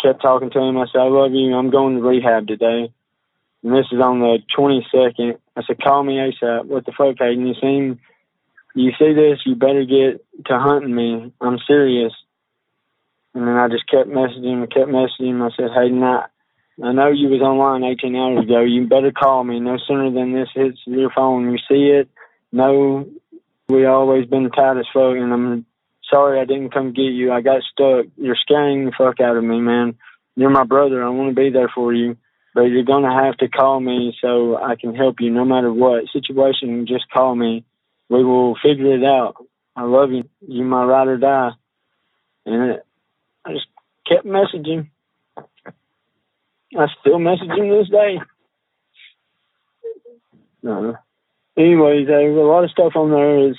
kept 0.00 0.22
talking 0.22 0.50
to 0.50 0.60
him. 0.60 0.78
I 0.78 0.86
said, 0.86 1.00
"I 1.00 1.08
love 1.08 1.32
you. 1.32 1.54
I'm 1.54 1.70
going 1.70 1.96
to 1.96 2.02
rehab 2.02 2.46
today." 2.46 2.92
and 3.66 3.74
this 3.74 3.86
is 3.90 4.00
on 4.00 4.20
the 4.20 4.38
22nd. 4.56 5.38
I 5.56 5.62
said, 5.66 5.82
call 5.82 6.04
me 6.04 6.14
ASAP. 6.14 6.66
What 6.66 6.86
the 6.86 6.92
fuck, 6.92 7.16
Hayden? 7.18 7.46
You 7.48 7.54
seen, 7.60 7.98
you 8.76 8.92
see 8.98 9.12
this, 9.14 9.40
you 9.44 9.54
better 9.54 9.84
get 9.84 10.24
to 10.46 10.58
hunting 10.58 10.94
me. 10.94 11.32
I'm 11.40 11.58
serious. 11.66 12.12
And 13.34 13.46
then 13.46 13.56
I 13.56 13.68
just 13.68 13.88
kept 13.88 14.08
messaging 14.08 14.62
him, 14.62 14.66
kept 14.66 14.88
messaging 14.88 15.30
him. 15.30 15.42
I 15.42 15.50
said, 15.56 15.70
hey, 15.74 15.90
I, 15.92 16.26
I 16.82 16.92
know 16.92 17.08
you 17.08 17.28
was 17.28 17.40
online 17.40 17.84
18 17.84 18.14
hours 18.14 18.44
ago. 18.44 18.60
You 18.60 18.86
better 18.86 19.12
call 19.12 19.44
me 19.44 19.60
no 19.60 19.78
sooner 19.86 20.10
than 20.10 20.32
this 20.32 20.48
hits 20.54 20.78
your 20.86 21.10
phone. 21.10 21.50
You 21.50 21.58
see 21.68 21.90
it. 21.90 22.08
No, 22.52 23.08
we 23.68 23.86
always 23.86 24.26
been 24.26 24.50
tight 24.50 24.78
as 24.78 24.86
fuck, 24.92 25.16
and 25.16 25.32
I'm 25.32 25.66
sorry 26.10 26.40
I 26.40 26.44
didn't 26.44 26.72
come 26.72 26.92
get 26.92 27.12
you. 27.12 27.32
I 27.32 27.40
got 27.40 27.62
stuck. 27.62 28.06
You're 28.16 28.36
scaring 28.36 28.84
the 28.84 28.92
fuck 28.96 29.20
out 29.20 29.36
of 29.36 29.44
me, 29.44 29.60
man. 29.60 29.96
You're 30.36 30.50
my 30.50 30.64
brother. 30.64 31.02
I 31.02 31.08
want 31.08 31.34
to 31.34 31.40
be 31.40 31.50
there 31.50 31.70
for 31.74 31.92
you 31.92 32.16
but 32.56 32.62
you're 32.62 32.84
going 32.84 33.02
to 33.02 33.10
have 33.10 33.36
to 33.36 33.48
call 33.48 33.80
me 33.80 34.16
so 34.18 34.56
I 34.56 34.76
can 34.76 34.94
help 34.94 35.16
you 35.20 35.28
no 35.28 35.44
matter 35.44 35.70
what 35.70 36.04
situation. 36.10 36.86
Just 36.86 37.04
call 37.10 37.36
me. 37.36 37.66
We 38.08 38.24
will 38.24 38.56
figure 38.62 38.94
it 38.94 39.04
out. 39.04 39.36
I 39.74 39.82
love 39.82 40.10
you. 40.12 40.24
You 40.46 40.64
my 40.64 40.84
ride 40.84 41.08
or 41.08 41.18
die. 41.18 41.50
And 42.44 42.80
I 43.44 43.52
just 43.52 43.66
kept 44.06 44.24
messaging. 44.24 44.88
I 45.36 46.86
still 47.00 47.18
message 47.18 47.50
him 47.50 47.68
this 47.68 47.88
day. 47.88 48.18
No. 50.62 50.96
Anyways, 51.56 52.06
there's 52.06 52.36
a 52.36 52.40
lot 52.40 52.64
of 52.64 52.70
stuff 52.70 52.92
on 52.96 53.10
there 53.10 53.48
is 53.48 53.56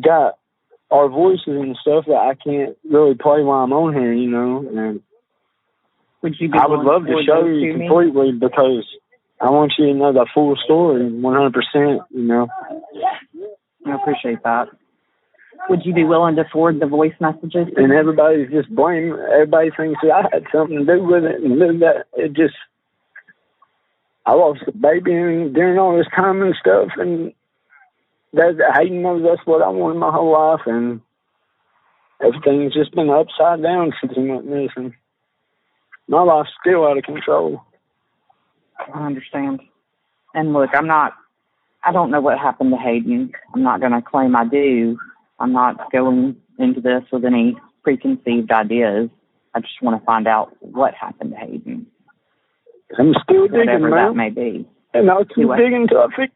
got 0.00 0.38
our 0.90 1.08
voices 1.08 1.46
and 1.46 1.76
stuff 1.80 2.04
that 2.06 2.14
I 2.14 2.34
can't 2.34 2.76
really 2.88 3.14
play 3.14 3.42
while 3.42 3.64
I'm 3.64 3.72
on 3.72 3.94
here, 3.94 4.12
you 4.12 4.30
know, 4.30 4.58
and 4.68 5.02
would 6.22 6.34
you 6.40 6.50
I 6.54 6.66
would 6.66 6.80
love 6.80 7.06
to 7.06 7.22
show 7.24 7.44
you 7.44 7.72
completely 7.72 8.32
me? 8.32 8.38
because 8.38 8.86
I 9.40 9.50
want 9.50 9.74
you 9.78 9.86
to 9.86 9.94
know 9.94 10.12
the 10.12 10.26
full 10.32 10.56
story, 10.64 11.02
100%, 11.02 12.00
you 12.10 12.22
know. 12.22 12.48
Appreciate 14.06 14.42
that. 14.44 14.68
Would 15.68 15.84
you 15.84 15.92
be 15.92 16.04
willing 16.04 16.36
to 16.36 16.44
forward 16.52 16.80
the 16.80 16.86
voice 16.86 17.14
messages? 17.20 17.68
And 17.76 17.92
everybody's 17.92 18.50
just 18.50 18.74
blaming, 18.74 19.18
everybody 19.32 19.70
thinks 19.76 19.98
that 20.02 20.12
I 20.12 20.22
had 20.32 20.44
something 20.52 20.78
to 20.78 20.84
do 20.84 21.02
with 21.02 21.24
it 21.24 21.42
and 21.42 21.82
that. 21.82 22.06
It 22.14 22.34
just, 22.34 22.54
I 24.24 24.32
lost 24.32 24.62
a 24.66 24.72
baby 24.72 25.12
and 25.12 25.54
during 25.54 25.78
all 25.78 25.96
this 25.96 26.06
time 26.14 26.42
and 26.42 26.54
stuff, 26.60 26.88
and 26.96 27.32
that 28.32 28.56
Hayden 28.74 29.02
knows 29.02 29.22
that's 29.22 29.46
what 29.46 29.62
I 29.62 29.68
wanted 29.68 29.98
my 29.98 30.12
whole 30.12 30.32
life, 30.32 30.66
and 30.66 31.00
everything's 32.22 32.74
just 32.74 32.94
been 32.94 33.10
upside 33.10 33.62
down 33.62 33.92
since 34.00 34.12
he 34.14 34.22
went 34.22 34.46
missing 34.46 34.94
my 36.08 36.22
life's 36.22 36.50
still 36.60 36.86
out 36.86 36.98
of 36.98 37.04
control. 37.04 37.62
I 38.94 39.06
understand. 39.06 39.60
And 40.34 40.52
look, 40.52 40.70
I'm 40.74 40.86
not, 40.86 41.14
I 41.86 41.92
don't 41.92 42.10
know 42.10 42.20
what 42.20 42.38
happened 42.38 42.72
to 42.72 42.76
Hayden. 42.76 43.32
I'm 43.54 43.62
not 43.62 43.80
going 43.80 43.92
to 43.92 44.02
claim 44.02 44.34
I 44.34 44.44
do. 44.44 44.98
I'm 45.38 45.52
not 45.52 45.92
going 45.92 46.36
into 46.58 46.80
this 46.80 47.04
with 47.12 47.24
any 47.24 47.56
preconceived 47.84 48.50
ideas. 48.50 49.08
I 49.54 49.60
just 49.60 49.80
want 49.80 50.00
to 50.00 50.04
find 50.04 50.26
out 50.26 50.56
what 50.60 50.94
happened 50.94 51.30
to 51.30 51.36
Hayden. 51.36 51.86
I'm 52.98 53.14
still 53.22 53.46
digging, 53.46 53.60
Whatever 53.66 53.90
man. 53.90 54.06
that 54.08 54.14
may 54.16 54.30
be. 54.30 54.68
And 54.94 55.10
I'll 55.10 55.24
keep 55.24 55.48
digging 55.56 55.82
until 55.88 55.98
I 55.98 56.06
fix 56.16 56.32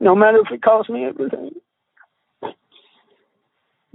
no 0.00 0.14
matter 0.14 0.38
if 0.38 0.50
it 0.52 0.62
costs 0.62 0.90
me 0.90 1.04
everything. 1.04 1.50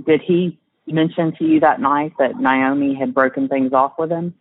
Did 0.05 0.21
he 0.21 0.59
mention 0.87 1.33
to 1.37 1.45
you 1.45 1.59
that 1.61 1.79
night 1.79 2.13
that 2.19 2.39
Naomi 2.39 2.93
had 2.93 3.13
broken 3.13 3.47
things 3.47 3.73
off 3.73 3.93
with 3.97 4.11
him? 4.11 4.35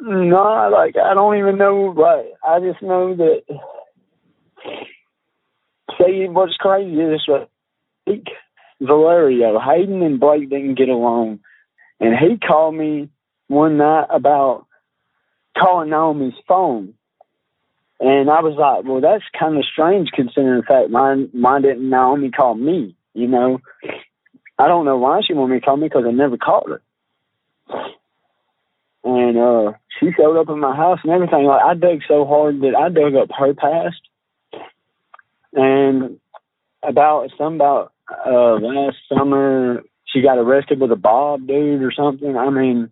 No, 0.00 0.70
like 0.72 0.96
I 0.96 1.14
don't 1.14 1.36
even 1.38 1.58
know. 1.58 1.94
Like 1.96 2.32
I 2.46 2.60
just 2.60 2.82
know 2.82 3.14
that. 3.16 3.42
Say 5.98 6.26
what's 6.28 6.56
crazy 6.56 7.00
is 7.00 7.20
like 8.06 8.26
Valerio, 8.80 9.58
Hayden, 9.60 10.02
and 10.02 10.20
Blake 10.20 10.50
didn't 10.50 10.76
get 10.76 10.88
along, 10.88 11.40
and 12.00 12.14
he 12.16 12.38
called 12.38 12.74
me 12.74 13.08
one 13.48 13.76
night 13.76 14.06
about 14.10 14.66
calling 15.56 15.90
Naomi's 15.90 16.34
phone. 16.48 16.94
And 18.00 18.28
I 18.28 18.40
was 18.40 18.56
like, 18.58 18.84
well, 18.84 19.00
that's 19.00 19.24
kind 19.38 19.56
of 19.56 19.64
strange 19.64 20.10
considering 20.14 20.60
the 20.60 20.66
fact 20.66 20.90
mine, 20.90 21.28
why 21.32 21.60
didn't 21.60 21.88
Naomi 21.88 22.30
call 22.30 22.54
me? 22.54 22.96
You 23.14 23.28
know, 23.28 23.60
I 24.58 24.66
don't 24.66 24.84
know 24.84 24.98
why 24.98 25.20
she 25.24 25.32
wanted 25.32 25.54
me 25.54 25.60
to 25.60 25.64
call 25.64 25.76
me 25.76 25.86
because 25.86 26.04
I 26.06 26.10
never 26.10 26.36
called 26.36 26.70
her 26.70 26.82
and 29.04 29.36
uh 29.36 29.72
she 30.00 30.08
showed 30.16 30.40
up 30.40 30.48
in 30.48 30.58
my 30.58 30.74
house 30.74 30.98
and 31.04 31.12
everything. 31.12 31.44
Like 31.44 31.62
I 31.62 31.74
dug 31.74 32.00
so 32.08 32.24
hard 32.24 32.60
that 32.62 32.74
I 32.74 32.88
dug 32.88 33.14
up 33.14 33.28
her 33.38 33.54
past, 33.54 34.00
and 35.54 36.18
about 36.82 37.30
some 37.38 37.54
about 37.54 37.92
uh 38.26 38.54
last 38.54 38.96
summer 39.08 39.82
she 40.06 40.20
got 40.20 40.38
arrested 40.38 40.80
with 40.80 40.92
a 40.92 40.96
Bob 40.96 41.46
dude 41.46 41.82
or 41.82 41.92
something. 41.92 42.36
I 42.36 42.50
mean, 42.50 42.90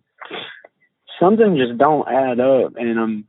something 1.19 1.55
just 1.55 1.77
don't 1.77 2.07
add 2.07 2.39
up, 2.39 2.75
and 2.75 2.99
um, 2.99 3.25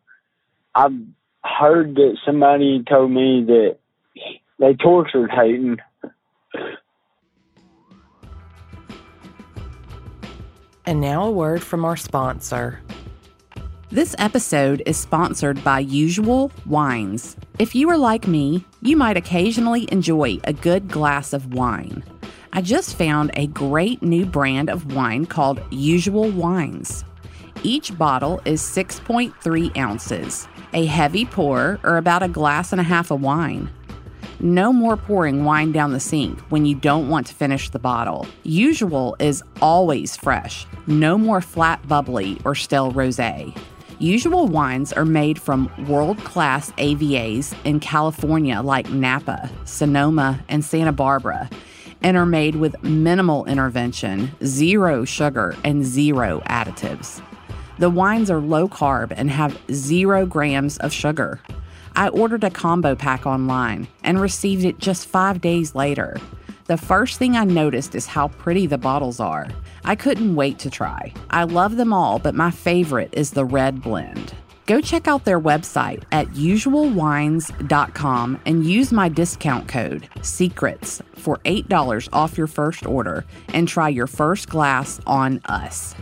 I've 0.75 0.99
heard 1.45 1.95
that 1.97 2.19
somebody 2.25 2.83
told 2.89 3.11
me 3.11 3.45
that 3.47 3.77
they 4.59 4.75
tortured 4.75 5.31
Hayden 5.31 5.81
And 10.87 11.01
now 11.01 11.25
a 11.25 11.31
word 11.31 11.63
from 11.63 11.85
our 11.87 11.97
sponsor. 11.97 12.81
This 13.91 14.15
episode 14.19 14.83
is 14.87 14.97
sponsored 14.97 15.63
by 15.63 15.81
Usual 15.81 16.51
Wines. 16.65 17.37
If 17.59 17.75
you 17.75 17.91
are 17.91 17.99
like 17.99 18.27
me, 18.27 18.65
you 18.81 18.97
might 18.97 19.19
occasionally 19.19 19.87
enjoy 19.93 20.39
a 20.45 20.55
good 20.55 20.89
glass 20.89 21.35
of 21.35 21.53
wine. 21.53 22.03
I 22.55 22.63
just 22.63 22.97
found 22.97 23.31
a 23.35 23.47
great 23.47 24.03
new 24.03 24.25
brand 24.25 24.71
of 24.71 24.95
wine 24.95 25.27
called 25.27 25.63
Usual 25.71 26.31
Wines. 26.31 27.05
Each 27.63 27.97
bottle 27.97 28.41
is 28.47 28.63
6.3 28.63 29.77
ounces, 29.77 30.49
a 30.73 30.87
heavy 30.87 31.27
pour, 31.27 31.79
or 31.85 31.99
about 31.99 32.23
a 32.23 32.29
glass 32.29 32.73
and 32.73 32.81
a 32.81 32.85
half 32.85 33.11
of 33.11 33.21
wine. 33.21 33.71
No 34.41 34.73
more 34.73 34.97
pouring 34.97 35.45
wine 35.45 35.73
down 35.73 35.93
the 35.93 36.01
sink 36.01 36.41
when 36.49 36.65
you 36.65 36.75
don't 36.75 37.11
want 37.11 37.27
to 37.27 37.35
finish 37.35 37.69
the 37.69 37.79
bottle. 37.79 38.27
Usual 38.45 39.15
is 39.19 39.43
always 39.61 40.17
fresh. 40.17 40.67
No 40.87 41.19
more 41.19 41.41
flat 41.41 41.87
bubbly 41.87 42.41
or 42.45 42.55
stale 42.55 42.93
rosé. 42.93 43.57
Usual 44.01 44.49
wines 44.49 44.93
are 44.93 45.05
made 45.05 45.41
from 45.41 45.71
world 45.87 46.19
class 46.19 46.73
AVAs 46.73 47.55
in 47.65 47.79
California 47.79 48.61
like 48.61 48.91
Napa, 48.91 49.49
Sonoma, 49.65 50.41
and 50.49 50.65
Santa 50.65 50.91
Barbara, 50.91 51.49
and 52.03 52.17
are 52.17 52.27
made 52.27 52.57
with 52.57 52.83
minimal 52.83 53.45
intervention, 53.47 54.33
zero 54.45 55.05
sugar, 55.05 55.55
and 55.63 55.85
zero 55.85 56.43
additives. 56.47 57.23
The 57.79 57.89
wines 57.89 58.33
are 58.33 58.41
low 58.41 58.69
carb 58.69 59.13
and 59.17 59.31
have 59.31 59.59
zero 59.71 60.27
grams 60.27 60.77
of 60.79 60.93
sugar. 60.93 61.41
I 61.95 62.09
ordered 62.09 62.43
a 62.43 62.51
combo 62.51 62.97
pack 62.97 63.27
online 63.27 63.87
and 64.03 64.21
received 64.21 64.65
it 64.65 64.79
just 64.79 65.07
five 65.07 65.41
days 65.41 65.77
later. 65.77 66.17
The 66.67 66.79
first 66.79 67.19
thing 67.19 67.37
I 67.37 67.45
noticed 67.45 67.95
is 67.95 68.07
how 68.07 68.29
pretty 68.29 68.67
the 68.67 68.79
bottles 68.79 69.21
are. 69.21 69.49
I 69.85 69.97
couldn't 69.97 70.35
wait 70.35 70.59
to 70.61 70.71
try. 70.71 71.13
I 71.29 71.45
love 71.45 71.77
them 71.77 71.93
all, 71.93 72.19
but 72.19 72.35
my 72.35 72.51
favorite 72.51 73.11
is 73.13 73.33
the 73.33 73.45
red 73.45 73.83
blend. 73.83 74.33
Go 74.65 74.81
check 74.81 75.07
out 75.07 75.27
their 75.27 75.39
website 75.39 76.05
at 76.11 76.29
usualwines.com 76.29 78.41
and 78.47 78.65
use 78.65 78.93
my 78.93 79.11
discount 79.11 79.69
code 79.69 80.09
SECRETS 80.23 81.03
for 81.17 81.37
$8 81.45 82.09
off 82.15 82.39
your 82.39 82.47
first 82.47 82.87
order 82.87 83.27
and 83.49 83.69
try 83.69 83.91
your 83.91 84.07
first 84.07 84.49
glass 84.49 85.03
on 85.07 85.43
us. 85.45 85.95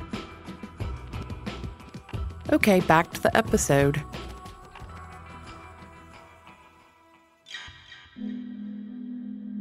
Okay, 2.52 2.78
back 2.80 3.10
to 3.14 3.20
the 3.20 3.36
episode. 3.36 4.00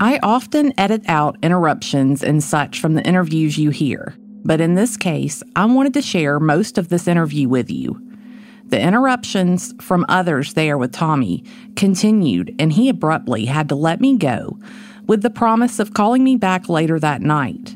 I 0.02 0.20
often 0.24 0.74
edit 0.80 1.04
out 1.08 1.38
interruptions 1.44 2.24
and 2.24 2.44
such 2.44 2.80
from 2.80 2.96
the 2.96 3.04
interviews 3.04 3.60
you 3.60 3.70
hear, 3.70 4.16
but 4.44 4.60
in 4.60 4.74
this 4.74 4.98
case, 4.98 5.44
I 5.56 5.66
wanted 5.66 5.94
to 5.94 6.02
share 6.02 6.40
most 6.40 6.80
of 6.80 6.90
this 6.90 7.08
interview 7.08 7.48
with 7.48 7.70
you. 7.70 8.02
The 8.66 8.82
interruptions 8.82 9.76
from 9.80 10.08
others 10.10 10.56
there 10.56 10.76
with 10.76 10.92
Tommy 10.92 11.44
continued, 11.76 12.56
and 12.58 12.74
he 12.74 12.90
abruptly 12.90 13.46
had 13.46 13.70
to 13.70 13.76
let 13.76 14.02
me 14.02 14.18
go 14.18 14.58
with 15.06 15.22
the 15.22 15.30
promise 15.30 15.78
of 15.78 15.94
calling 15.94 16.24
me 16.24 16.36
back 16.36 16.68
later 16.68 17.00
that 17.00 17.22
night. 17.22 17.76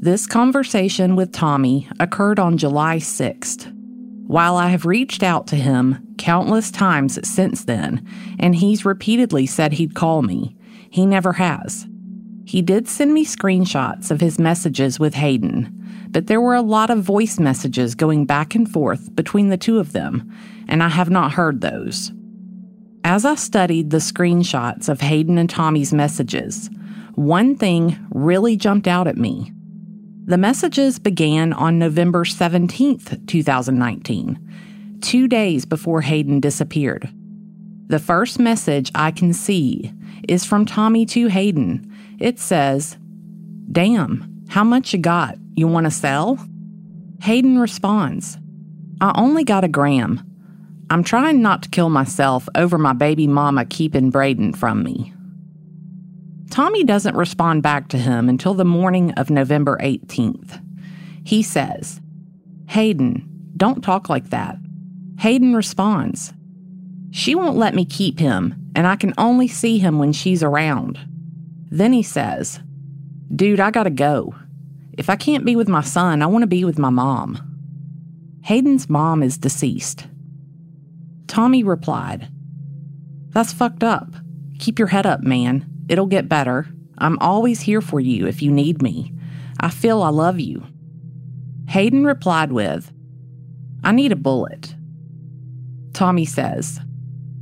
This 0.00 0.26
conversation 0.26 1.16
with 1.16 1.32
Tommy 1.32 1.86
occurred 2.00 2.38
on 2.38 2.56
July 2.56 2.96
6th. 2.96 3.70
While 4.26 4.56
I 4.56 4.70
have 4.70 4.86
reached 4.86 5.22
out 5.22 5.48
to 5.48 5.56
him 5.56 6.14
countless 6.16 6.70
times 6.70 7.18
since 7.28 7.66
then, 7.66 8.08
and 8.38 8.56
he's 8.56 8.86
repeatedly 8.86 9.44
said 9.44 9.74
he'd 9.74 9.94
call 9.94 10.22
me, 10.22 10.56
he 10.92 11.06
never 11.06 11.32
has. 11.32 11.88
He 12.44 12.60
did 12.60 12.86
send 12.86 13.14
me 13.14 13.24
screenshots 13.24 14.10
of 14.10 14.20
his 14.20 14.38
messages 14.38 15.00
with 15.00 15.14
Hayden, 15.14 16.06
but 16.10 16.26
there 16.26 16.40
were 16.40 16.54
a 16.54 16.60
lot 16.60 16.90
of 16.90 17.02
voice 17.02 17.38
messages 17.38 17.94
going 17.94 18.26
back 18.26 18.54
and 18.54 18.70
forth 18.70 19.14
between 19.16 19.48
the 19.48 19.56
two 19.56 19.78
of 19.78 19.92
them, 19.92 20.30
and 20.68 20.82
I 20.82 20.90
have 20.90 21.08
not 21.08 21.32
heard 21.32 21.62
those. 21.62 22.12
As 23.04 23.24
I 23.24 23.36
studied 23.36 23.88
the 23.88 23.98
screenshots 23.98 24.90
of 24.90 25.00
Hayden 25.00 25.38
and 25.38 25.48
Tommy's 25.48 25.94
messages, 25.94 26.68
one 27.14 27.56
thing 27.56 27.98
really 28.10 28.56
jumped 28.56 28.86
out 28.86 29.08
at 29.08 29.16
me. 29.16 29.50
The 30.26 30.38
messages 30.38 30.98
began 30.98 31.54
on 31.54 31.78
November 31.78 32.24
17th, 32.24 33.26
2019, 33.26 34.98
two 35.00 35.26
days 35.26 35.64
before 35.64 36.02
Hayden 36.02 36.38
disappeared. 36.38 37.08
The 37.86 37.98
first 37.98 38.38
message 38.38 38.90
I 38.94 39.10
can 39.10 39.32
see 39.32 39.92
is 40.28 40.44
from 40.44 40.66
Tommy 40.66 41.06
to 41.06 41.26
Hayden. 41.28 41.92
It 42.18 42.38
says, 42.38 42.96
Damn, 43.70 44.44
how 44.48 44.64
much 44.64 44.92
you 44.92 44.98
got? 44.98 45.36
You 45.54 45.66
want 45.66 45.84
to 45.84 45.90
sell? 45.90 46.38
Hayden 47.22 47.58
responds, 47.58 48.38
I 49.00 49.12
only 49.16 49.44
got 49.44 49.64
a 49.64 49.68
gram. 49.68 50.24
I'm 50.90 51.04
trying 51.04 51.40
not 51.40 51.62
to 51.62 51.70
kill 51.70 51.88
myself 51.88 52.48
over 52.54 52.76
my 52.78 52.92
baby 52.92 53.26
mama 53.26 53.64
keeping 53.64 54.10
Braden 54.10 54.52
from 54.52 54.82
me. 54.82 55.12
Tommy 56.50 56.84
doesn't 56.84 57.16
respond 57.16 57.62
back 57.62 57.88
to 57.88 57.96
him 57.96 58.28
until 58.28 58.52
the 58.52 58.64
morning 58.64 59.12
of 59.12 59.30
November 59.30 59.78
18th. 59.80 60.62
He 61.24 61.42
says, 61.42 62.00
Hayden, 62.68 63.26
don't 63.56 63.82
talk 63.82 64.10
like 64.10 64.30
that. 64.30 64.58
Hayden 65.18 65.54
responds, 65.54 66.34
She 67.12 67.34
won't 67.34 67.58
let 67.58 67.74
me 67.74 67.84
keep 67.84 68.18
him, 68.18 68.70
and 68.74 68.86
I 68.86 68.96
can 68.96 69.12
only 69.18 69.46
see 69.46 69.78
him 69.78 69.98
when 69.98 70.14
she's 70.14 70.42
around. 70.42 70.98
Then 71.70 71.92
he 71.92 72.02
says, 72.02 72.58
Dude, 73.34 73.60
I 73.60 73.70
gotta 73.70 73.90
go. 73.90 74.34
If 74.96 75.10
I 75.10 75.16
can't 75.16 75.44
be 75.44 75.54
with 75.54 75.68
my 75.68 75.82
son, 75.82 76.22
I 76.22 76.26
want 76.26 76.42
to 76.42 76.46
be 76.46 76.64
with 76.64 76.78
my 76.78 76.88
mom. 76.88 77.38
Hayden's 78.44 78.88
mom 78.88 79.22
is 79.22 79.36
deceased. 79.36 80.06
Tommy 81.26 81.62
replied, 81.62 82.28
That's 83.28 83.52
fucked 83.52 83.84
up. 83.84 84.08
Keep 84.58 84.78
your 84.78 84.88
head 84.88 85.04
up, 85.04 85.20
man. 85.20 85.66
It'll 85.90 86.06
get 86.06 86.30
better. 86.30 86.66
I'm 86.96 87.18
always 87.18 87.60
here 87.60 87.82
for 87.82 88.00
you 88.00 88.26
if 88.26 88.40
you 88.40 88.50
need 88.50 88.80
me. 88.80 89.12
I 89.60 89.68
feel 89.68 90.02
I 90.02 90.08
love 90.08 90.40
you. 90.40 90.66
Hayden 91.68 92.06
replied 92.06 92.52
with, 92.52 92.90
I 93.84 93.92
need 93.92 94.12
a 94.12 94.16
bullet. 94.16 94.74
Tommy 95.92 96.24
says, 96.24 96.80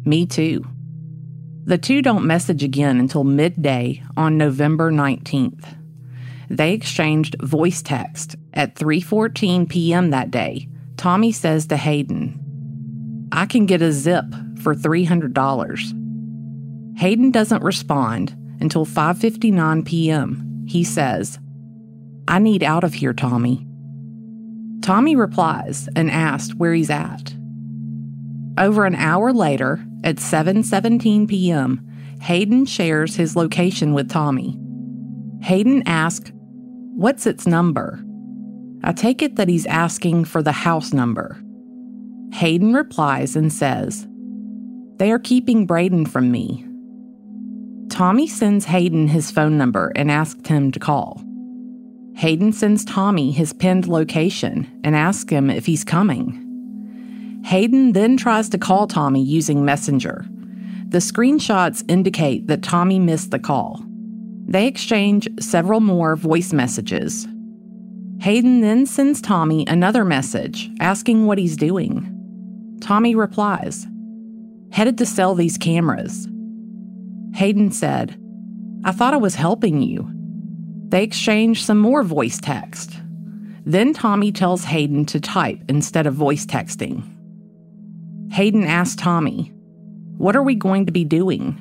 Me 0.04 0.26
too. 0.26 0.64
The 1.64 1.78
two 1.78 2.02
don't 2.02 2.26
message 2.26 2.64
again 2.64 2.98
until 2.98 3.22
midday 3.22 4.02
on 4.16 4.38
November 4.38 4.90
19th. 4.90 5.76
They 6.48 6.72
exchanged 6.72 7.36
voice 7.40 7.80
text 7.82 8.36
at 8.54 8.74
3:14 8.74 9.68
p.m. 9.68 10.10
that 10.10 10.30
day. 10.30 10.68
Tommy 10.96 11.32
says 11.32 11.66
to 11.66 11.76
Hayden, 11.76 13.28
"I 13.30 13.46
can 13.46 13.66
get 13.66 13.82
a 13.82 13.92
zip 13.92 14.24
for 14.62 14.74
$300." 14.74 15.94
Hayden 16.96 17.30
doesn't 17.30 17.62
respond 17.62 18.34
until 18.60 18.84
5:59 18.84 19.84
p.m. 19.84 20.64
He 20.66 20.82
says, 20.82 21.38
"I 22.26 22.38
need 22.40 22.62
out 22.62 22.84
of 22.84 22.94
here, 22.94 23.12
Tommy." 23.12 23.66
Tommy 24.80 25.14
replies 25.14 25.88
and 25.94 26.10
asks 26.10 26.54
where 26.54 26.74
he's 26.74 26.90
at. 26.90 27.34
Over 28.60 28.84
an 28.84 28.94
hour 28.94 29.32
later, 29.32 29.82
at 30.04 30.16
7:17 30.16 31.26
p.m., 31.26 31.80
Hayden 32.20 32.66
shares 32.66 33.16
his 33.16 33.34
location 33.34 33.94
with 33.94 34.10
Tommy. 34.10 34.58
Hayden 35.40 35.82
asks, 35.86 36.30
"What's 36.94 37.26
its 37.26 37.46
number?" 37.46 38.04
I 38.84 38.92
take 38.92 39.22
it 39.22 39.36
that 39.36 39.48
he's 39.48 39.64
asking 39.64 40.26
for 40.26 40.42
the 40.42 40.52
house 40.52 40.92
number. 40.92 41.42
Hayden 42.34 42.74
replies 42.74 43.34
and 43.34 43.50
says, 43.50 44.06
"They 44.98 45.10
are 45.10 45.18
keeping 45.18 45.64
Braden 45.64 46.04
from 46.04 46.30
me." 46.30 46.66
Tommy 47.88 48.26
sends 48.26 48.66
Hayden 48.66 49.08
his 49.08 49.30
phone 49.30 49.56
number 49.56 49.90
and 49.96 50.10
asks 50.10 50.46
him 50.50 50.70
to 50.72 50.78
call. 50.78 51.24
Hayden 52.16 52.52
sends 52.52 52.84
Tommy 52.84 53.30
his 53.30 53.54
pinned 53.54 53.88
location 53.88 54.66
and 54.84 54.94
asks 54.94 55.32
him 55.32 55.48
if 55.48 55.64
he's 55.64 55.82
coming. 55.82 56.49
Hayden 57.44 57.92
then 57.92 58.16
tries 58.16 58.48
to 58.50 58.58
call 58.58 58.86
Tommy 58.86 59.22
using 59.22 59.64
Messenger. 59.64 60.26
The 60.88 60.98
screenshots 60.98 61.84
indicate 61.88 62.46
that 62.48 62.62
Tommy 62.62 62.98
missed 62.98 63.30
the 63.30 63.38
call. 63.38 63.82
They 64.46 64.66
exchange 64.66 65.28
several 65.38 65.80
more 65.80 66.16
voice 66.16 66.52
messages. 66.52 67.28
Hayden 68.20 68.60
then 68.60 68.84
sends 68.84 69.20
Tommy 69.20 69.64
another 69.68 70.04
message 70.04 70.68
asking 70.80 71.26
what 71.26 71.38
he's 71.38 71.56
doing. 71.56 72.78
Tommy 72.80 73.14
replies, 73.14 73.86
Headed 74.72 74.98
to 74.98 75.06
sell 75.06 75.34
these 75.34 75.56
cameras. 75.56 76.28
Hayden 77.34 77.70
said, 77.72 78.20
I 78.84 78.92
thought 78.92 79.14
I 79.14 79.18
was 79.18 79.34
helping 79.34 79.82
you. 79.82 80.10
They 80.88 81.02
exchange 81.02 81.64
some 81.64 81.78
more 81.78 82.02
voice 82.02 82.40
text. 82.40 82.98
Then 83.64 83.92
Tommy 83.92 84.32
tells 84.32 84.64
Hayden 84.64 85.04
to 85.06 85.20
type 85.20 85.60
instead 85.68 86.06
of 86.06 86.14
voice 86.14 86.46
texting. 86.46 87.04
Hayden 88.30 88.64
asks 88.64 88.94
Tommy, 88.94 89.52
What 90.16 90.36
are 90.36 90.42
we 90.42 90.54
going 90.54 90.86
to 90.86 90.92
be 90.92 91.04
doing? 91.04 91.58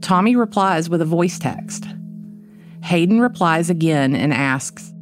Tommy 0.00 0.36
replies 0.36 0.88
with 0.88 1.02
a 1.02 1.06
voice 1.06 1.36
text. 1.38 1.84
Hayden 2.84 3.20
replies 3.20 3.70
again 3.70 4.14
and 4.14 4.32
asks, 4.32 4.92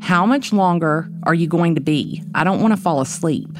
How 0.00 0.26
much 0.26 0.52
longer 0.52 1.08
are 1.22 1.34
you 1.34 1.46
going 1.46 1.76
to 1.76 1.80
be? 1.80 2.24
I 2.34 2.42
don't 2.42 2.60
want 2.60 2.74
to 2.74 2.80
fall 2.80 3.00
asleep. 3.00 3.56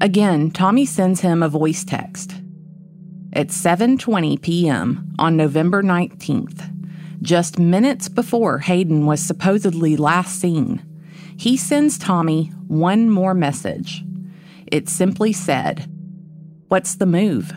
Again, 0.00 0.50
Tommy 0.50 0.84
sends 0.86 1.20
him 1.20 1.40
a 1.40 1.48
voice 1.48 1.84
text. 1.84 2.34
At 3.32 3.48
7:20 3.48 4.42
p.m. 4.42 5.14
on 5.20 5.36
November 5.36 5.84
19th, 5.84 6.68
just 7.22 7.60
minutes 7.60 8.08
before 8.08 8.58
Hayden 8.58 9.06
was 9.06 9.20
supposedly 9.20 9.96
last 9.96 10.40
seen, 10.40 10.82
he 11.36 11.56
sends 11.56 11.96
Tommy 11.96 12.46
one 12.66 13.08
more 13.08 13.34
message. 13.34 14.04
It 14.74 14.88
simply 14.88 15.32
said, 15.32 15.88
What's 16.66 16.96
the 16.96 17.06
move? 17.06 17.52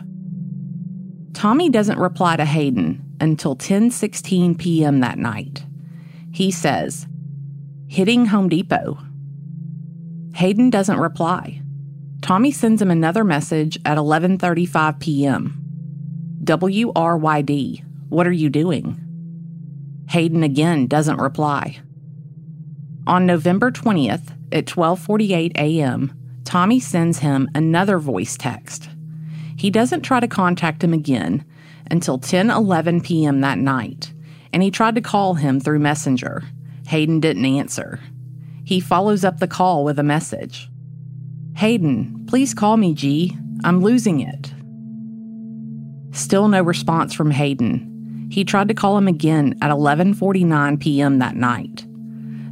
Tommy 1.32 1.68
doesn't 1.68 1.98
reply 1.98 2.36
to 2.36 2.44
Hayden 2.44 3.16
until 3.20 3.56
10:16 3.56 4.56
p.m. 4.56 5.00
that 5.00 5.18
night. 5.18 5.66
He 6.30 6.52
says, 6.52 7.08
"Hitting 7.88 8.26
Home 8.26 8.48
Depot." 8.48 8.98
Hayden 10.36 10.70
doesn't 10.70 11.00
reply. 11.00 11.60
Tommy 12.22 12.52
sends 12.52 12.80
him 12.80 12.92
another 12.92 13.24
message 13.24 13.80
at 13.84 13.98
11:35 13.98 15.00
p.m. 15.00 15.60
WRYD, 16.44 17.84
what 18.10 18.28
are 18.28 18.38
you 18.42 18.48
doing? 18.48 18.96
Hayden 20.10 20.44
again 20.44 20.86
doesn't 20.86 21.18
reply. 21.18 21.80
On 23.08 23.26
November 23.26 23.72
20th 23.72 24.36
at 24.52 24.66
12:48 24.66 25.56
a.m., 25.56 26.17
Tommy 26.48 26.80
sends 26.80 27.18
him 27.18 27.46
another 27.54 27.98
voice 27.98 28.34
text. 28.34 28.88
He 29.58 29.68
doesn't 29.68 30.00
try 30.00 30.18
to 30.18 30.26
contact 30.26 30.82
him 30.82 30.94
again 30.94 31.44
until 31.90 32.18
10:11 32.18 33.04
p.m. 33.04 33.42
that 33.42 33.58
night, 33.58 34.14
and 34.50 34.62
he 34.62 34.70
tried 34.70 34.94
to 34.94 35.02
call 35.02 35.34
him 35.34 35.60
through 35.60 35.80
Messenger. 35.80 36.44
Hayden 36.86 37.20
didn't 37.20 37.44
answer. 37.44 38.00
He 38.64 38.80
follows 38.80 39.26
up 39.26 39.40
the 39.40 39.46
call 39.46 39.84
with 39.84 39.98
a 39.98 40.02
message. 40.02 40.70
Hayden, 41.56 42.24
please 42.26 42.54
call 42.54 42.78
me, 42.78 42.94
G. 42.94 43.36
I'm 43.62 43.82
losing 43.82 44.20
it. 44.20 44.54
Still 46.16 46.48
no 46.48 46.62
response 46.62 47.12
from 47.12 47.30
Hayden. 47.30 48.28
He 48.32 48.42
tried 48.42 48.68
to 48.68 48.74
call 48.74 48.96
him 48.96 49.06
again 49.06 49.58
at 49.60 49.70
11:49 49.70 50.80
p.m. 50.80 51.18
that 51.18 51.36
night. 51.36 51.84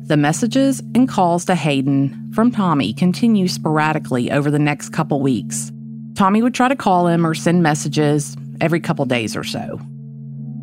The 0.07 0.17
messages 0.17 0.79
and 0.95 1.09
calls 1.09 1.45
to 1.47 1.57
Hayden 1.57 2.31
from 2.33 2.53
Tommy 2.53 2.93
continue 2.93 3.49
sporadically 3.49 4.31
over 4.31 4.53
the 4.53 4.59
next 4.59 4.91
couple 4.91 5.21
weeks. 5.21 5.73
Tommy 6.15 6.43
would 6.43 6.55
try 6.55 6.69
to 6.69 6.77
call 6.77 7.09
him 7.09 7.27
or 7.27 7.35
send 7.35 7.65
messages 7.65 8.37
every 8.61 8.79
couple 8.79 9.05
days 9.05 9.37
or 9.37 9.43
so. 9.43 9.81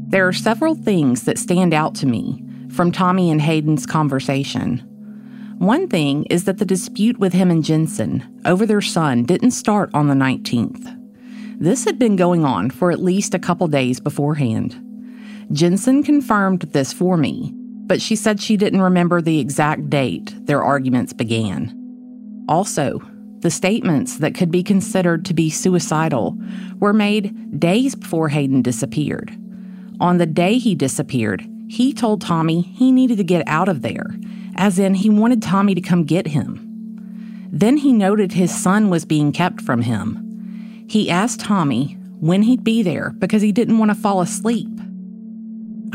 There 0.08 0.26
are 0.26 0.32
several 0.32 0.76
things 0.76 1.24
that 1.24 1.38
stand 1.38 1.74
out 1.74 1.94
to 1.96 2.06
me 2.06 2.42
from 2.70 2.94
Tommy 2.94 3.30
and 3.30 3.42
Hayden's 3.42 3.86
conversation. 3.86 4.78
One 5.58 5.90
thing 5.90 6.24
is 6.30 6.46
that 6.46 6.58
the 6.58 6.66
dispute 6.66 7.20
with 7.20 7.34
him 7.34 7.52
and 7.52 7.66
Jensen 7.66 8.24
over 8.46 8.66
their 8.66 8.80
son 8.80 9.24
didn't 9.24 9.52
start 9.52 9.90
on 9.94 10.08
the 10.08 10.16
19th. 10.16 10.98
This 11.60 11.84
had 11.84 12.00
been 12.00 12.16
going 12.16 12.46
on 12.46 12.70
for 12.70 12.92
at 12.92 13.04
least 13.04 13.34
a 13.34 13.40
couple 13.40 13.68
days 13.68 14.00
beforehand. 14.00 14.80
Jensen 15.52 16.02
confirmed 16.02 16.62
this 16.62 16.94
for 16.94 17.18
me, 17.18 17.54
but 17.94 18.02
she 18.02 18.16
said 18.16 18.42
she 18.42 18.58
didn't 18.58 18.82
remember 18.82 19.22
the 19.22 19.40
exact 19.40 19.88
date 19.88 20.34
their 20.48 20.64
arguments 20.64 21.14
began. 21.14 22.44
Also, 22.50 23.00
the 23.42 23.52
statements 23.52 24.18
that 24.18 24.34
could 24.34 24.50
be 24.50 24.64
considered 24.64 25.24
to 25.26 25.34
be 25.36 25.52
suicidal 25.52 26.36
were 26.80 26.92
made 26.92 27.60
days 27.60 27.94
before 27.94 28.30
Hayden 28.30 28.64
disappeared. 28.64 29.38
On 30.00 30.18
the 30.18 30.26
day 30.26 30.58
he 30.58 30.74
disappeared, 30.74 31.48
he 31.68 31.94
told 31.94 32.20
Tommy 32.20 32.62
he 32.64 32.92
needed 32.92 33.18
to 33.18 33.24
get 33.24 33.48
out 33.48 33.70
of 33.70 33.84
there, 33.84 34.08
as 34.56 34.80
in 34.80 34.96
he 34.96 35.12
wanted 35.12 35.44
Tommy 35.44 35.76
to 35.76 35.82
come 35.82 36.04
get 36.04 36.26
him. 36.26 37.48
Then 37.52 37.78
he 37.78 37.94
noted 37.94 38.32
his 38.32 38.52
son 38.52 38.90
was 38.90 39.06
being 39.06 39.32
kept 39.32 39.62
from 39.62 39.84
him. 39.84 40.88
He 40.90 41.12
asked 41.12 41.42
Tommy 41.42 41.96
when 42.20 42.42
he'd 42.42 42.64
be 42.64 42.82
there 42.82 43.12
because 43.20 43.44
he 43.44 43.52
didn't 43.52 43.78
want 43.78 43.92
to 43.92 43.96
fall 43.96 44.20
asleep. 44.20 44.73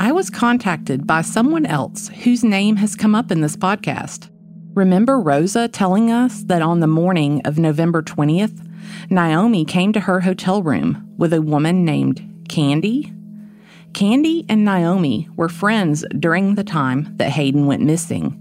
I 0.01 0.13
was 0.13 0.31
contacted 0.31 1.09
by 1.09 1.23
someone 1.23 1.67
else 1.67 2.07
whose 2.07 2.45
name 2.45 2.77
has 2.77 2.95
come 2.95 3.17
up 3.17 3.33
in 3.33 3.41
this 3.41 3.57
podcast. 3.57 4.31
Remember 4.73 5.19
Rosa 5.19 5.67
telling 5.67 6.09
us 6.09 6.45
that 6.45 6.63
on 6.63 6.79
the 6.79 6.87
morning 6.87 7.43
of 7.45 7.59
November 7.59 8.01
20th, 8.01 8.65
Naomi 9.11 9.65
came 9.65 9.93
to 9.93 9.99
her 9.99 10.21
hotel 10.21 10.63
room 10.63 11.13
with 11.19 11.33
a 11.33 11.43
woman 11.43 11.85
named 11.85 12.45
Candy? 12.49 13.13
Candy 13.93 14.47
and 14.49 14.65
Naomi 14.65 15.29
were 15.35 15.49
friends 15.49 16.05
during 16.17 16.55
the 16.55 16.63
time 16.63 17.13
that 17.17 17.31
Hayden 17.31 17.67
went 17.67 17.83
missing. 17.83 18.41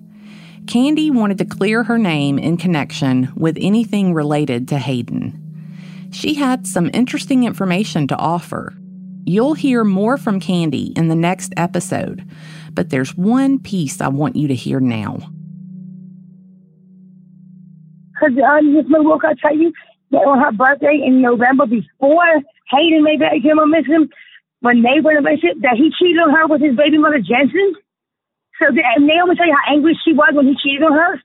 Candy 0.68 1.10
wanted 1.10 1.40
to 1.40 1.46
clear 1.46 1.84
her 1.86 1.98
name 1.98 2.38
in 2.38 2.58
connection 2.58 3.34
with 3.36 3.58
anything 3.60 4.14
related 4.14 4.68
to 4.68 4.78
Hayden. 4.78 6.10
She 6.12 6.36
had 6.36 6.68
some 6.68 6.92
interesting 6.94 7.46
information 7.46 8.08
to 8.10 8.16
offer. 8.16 8.77
You'll 9.28 9.56
hear 9.56 9.84
more 9.84 10.16
from 10.16 10.40
Candy 10.40 10.94
in 10.96 11.10
the 11.10 11.16
next 11.16 11.52
episode, 11.58 12.24
but 12.72 12.92
there's 12.92 13.12
one 13.18 13.60
piece 13.60 14.00
I 14.00 14.08
want 14.08 14.38
you 14.38 14.48
to 14.48 14.56
hear 14.56 14.80
now. 14.80 15.18
Because 18.16 18.40
um, 18.40 18.74
Miss 18.74 18.86
Milwaukee, 18.88 19.28
I 19.28 19.34
tell 19.36 19.54
you 19.54 19.74
that 20.12 20.24
on 20.24 20.40
her 20.40 20.54
birthday 20.54 21.04
in 21.06 21.22
November, 21.22 21.66
before 21.66 22.40
Hayden 22.72 23.04
made 23.04 23.20
that 23.20 23.36
came 23.44 23.60
on 23.60 23.70
missing, 23.70 24.08
when 24.62 24.82
they 24.82 25.04
were 25.04 25.12
in 25.12 25.18
a 25.18 25.22
relationship, 25.22 25.60
that 25.60 25.76
he 25.76 25.92
cheated 26.00 26.24
on 26.24 26.32
her 26.34 26.48
with 26.48 26.62
his 26.62 26.78
baby 26.78 26.98
mother 26.98 27.20
Jensen. 27.20 27.76
So 28.64 28.72
the, 28.72 28.80
and 28.96 29.06
Naomi 29.06 29.36
tell 29.36 29.46
you 29.46 29.58
how 29.60 29.76
angry 29.76 30.00
she 30.08 30.14
was 30.14 30.32
when 30.32 30.48
he 30.48 30.56
cheated 30.64 30.84
on 30.84 30.94
her 30.94 31.22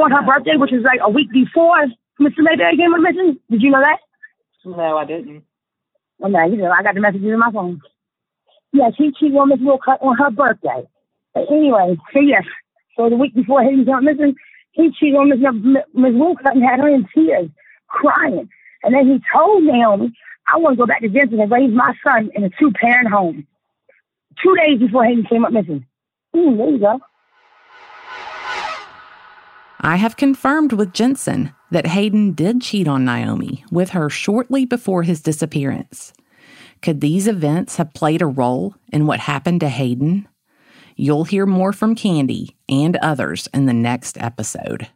on 0.00 0.10
her 0.10 0.24
birthday, 0.24 0.56
which 0.56 0.72
was 0.72 0.88
like 0.88 1.00
a 1.04 1.10
week 1.10 1.28
before 1.30 1.84
Mr. 2.16 2.40
Mayberry 2.40 2.78
came 2.78 2.96
on 2.96 3.02
missing. 3.04 3.36
Did 3.50 3.60
you 3.60 3.70
know 3.72 3.84
that? 3.84 4.00
No, 4.64 4.96
I 4.96 5.04
didn't. 5.04 5.44
Well, 6.20 6.32
no, 6.32 6.44
you 6.46 6.58
know, 6.58 6.72
I 6.72 6.84
got 6.84 6.96
the 6.96 7.02
messages 7.02 7.26
in 7.28 7.40
my 7.40 7.52
phone. 7.52 7.82
Yes, 8.72 8.94
he 8.98 9.12
cheated 9.18 9.38
on 9.38 9.50
Miss 9.50 9.60
Wilcott 9.60 10.02
on 10.02 10.18
her 10.18 10.30
birthday. 10.30 10.88
But 11.34 11.50
anyway, 11.50 11.96
so 12.14 12.20
yes, 12.20 12.44
so 12.96 13.10
the 13.10 13.16
week 13.16 13.34
before 13.34 13.62
Hayden 13.62 13.86
went 13.86 14.04
missing, 14.04 14.36
he 14.72 14.90
cheated 14.98 15.16
on 15.16 15.30
Miss 15.30 15.40
Miss 15.94 16.12
Wilcott 16.14 16.52
and 16.54 16.64
had 16.64 16.80
her 16.80 16.88
in 16.88 17.06
tears, 17.14 17.50
crying. 17.88 18.48
And 18.84 18.94
then 18.94 19.06
he 19.08 19.20
told 19.34 19.64
Naomi, 19.64 20.12
I 20.52 20.58
want 20.58 20.74
to 20.74 20.82
go 20.82 20.86
back 20.86 21.02
to 21.02 21.08
Jensen 21.10 21.40
and 21.40 21.52
raise 21.52 21.72
my 21.72 21.94
son 22.04 22.30
in 22.34 22.44
a 22.44 22.50
two 22.60 22.72
parent 22.72 23.10
home. 23.10 23.46
Two 24.42 24.56
days 24.56 24.80
before 24.80 25.04
Hayden 25.04 25.26
came 25.26 25.44
up 25.44 25.52
missing. 25.52 25.86
Ooh, 26.36 26.56
there 26.56 26.70
you 26.70 26.78
go. 26.80 27.00
I 29.82 29.96
have 29.96 30.18
confirmed 30.18 30.74
with 30.74 30.92
Jensen 30.92 31.54
that 31.70 31.86
Hayden 31.86 32.32
did 32.32 32.60
cheat 32.60 32.86
on 32.86 33.06
Naomi 33.06 33.64
with 33.70 33.90
her 33.90 34.10
shortly 34.10 34.66
before 34.66 35.04
his 35.04 35.22
disappearance. 35.22 36.12
Could 36.82 37.00
these 37.00 37.26
events 37.26 37.76
have 37.76 37.94
played 37.94 38.20
a 38.20 38.26
role 38.26 38.74
in 38.92 39.06
what 39.06 39.20
happened 39.20 39.60
to 39.60 39.70
Hayden? 39.70 40.28
You'll 40.96 41.24
hear 41.24 41.46
more 41.46 41.72
from 41.72 41.94
Candy 41.94 42.58
and 42.68 42.96
others 42.96 43.48
in 43.54 43.64
the 43.64 43.72
next 43.72 44.20
episode. 44.20 44.88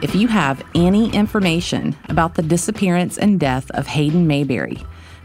If 0.00 0.14
you 0.14 0.26
have 0.28 0.64
any 0.74 1.14
information 1.14 1.96
about 2.08 2.34
the 2.34 2.42
disappearance 2.42 3.18
and 3.18 3.38
death 3.38 3.70
of 3.72 3.88
Hayden 3.88 4.26
Mayberry, 4.26 4.78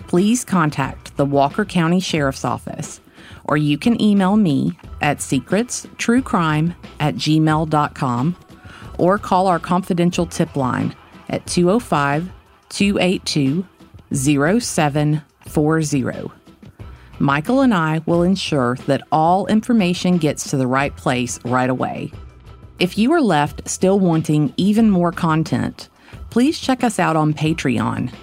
please 0.08 0.44
contact 0.44 1.16
the 1.16 1.26
Walker 1.26 1.64
County 1.64 2.02
Sheriff's 2.02 2.44
Office, 2.44 3.00
or 3.48 3.58
you 3.58 3.78
can 3.78 4.02
email 4.02 4.36
me 4.36 4.78
at 5.02 5.20
secretstruecrime 5.20 6.76
at 7.00 7.16
gmail.com 7.16 8.36
or 8.98 9.18
call 9.18 9.48
our 9.48 9.60
confidential 9.60 10.26
tip 10.26 10.56
line 10.56 10.96
at 11.30 11.46
205 11.48 12.30
282 12.70 13.66
0740. 14.14 16.32
Michael 17.20 17.62
and 17.62 17.74
I 17.74 18.02
will 18.06 18.22
ensure 18.22 18.76
that 18.86 19.02
all 19.12 19.48
information 19.48 20.18
gets 20.18 20.52
to 20.52 20.58
the 20.58 20.68
right 20.68 20.96
place 20.96 21.44
right 21.44 21.70
away. 21.70 22.12
If 22.80 22.98
you 22.98 23.12
are 23.14 23.22
left 23.22 23.68
still 23.68 24.00
wanting 24.00 24.54
even 24.58 24.92
more 24.92 25.12
content, 25.12 25.90
please 26.30 26.60
check 26.60 26.84
us 26.84 27.00
out 27.00 27.16
on 27.16 27.34
Patreon. 27.34 28.14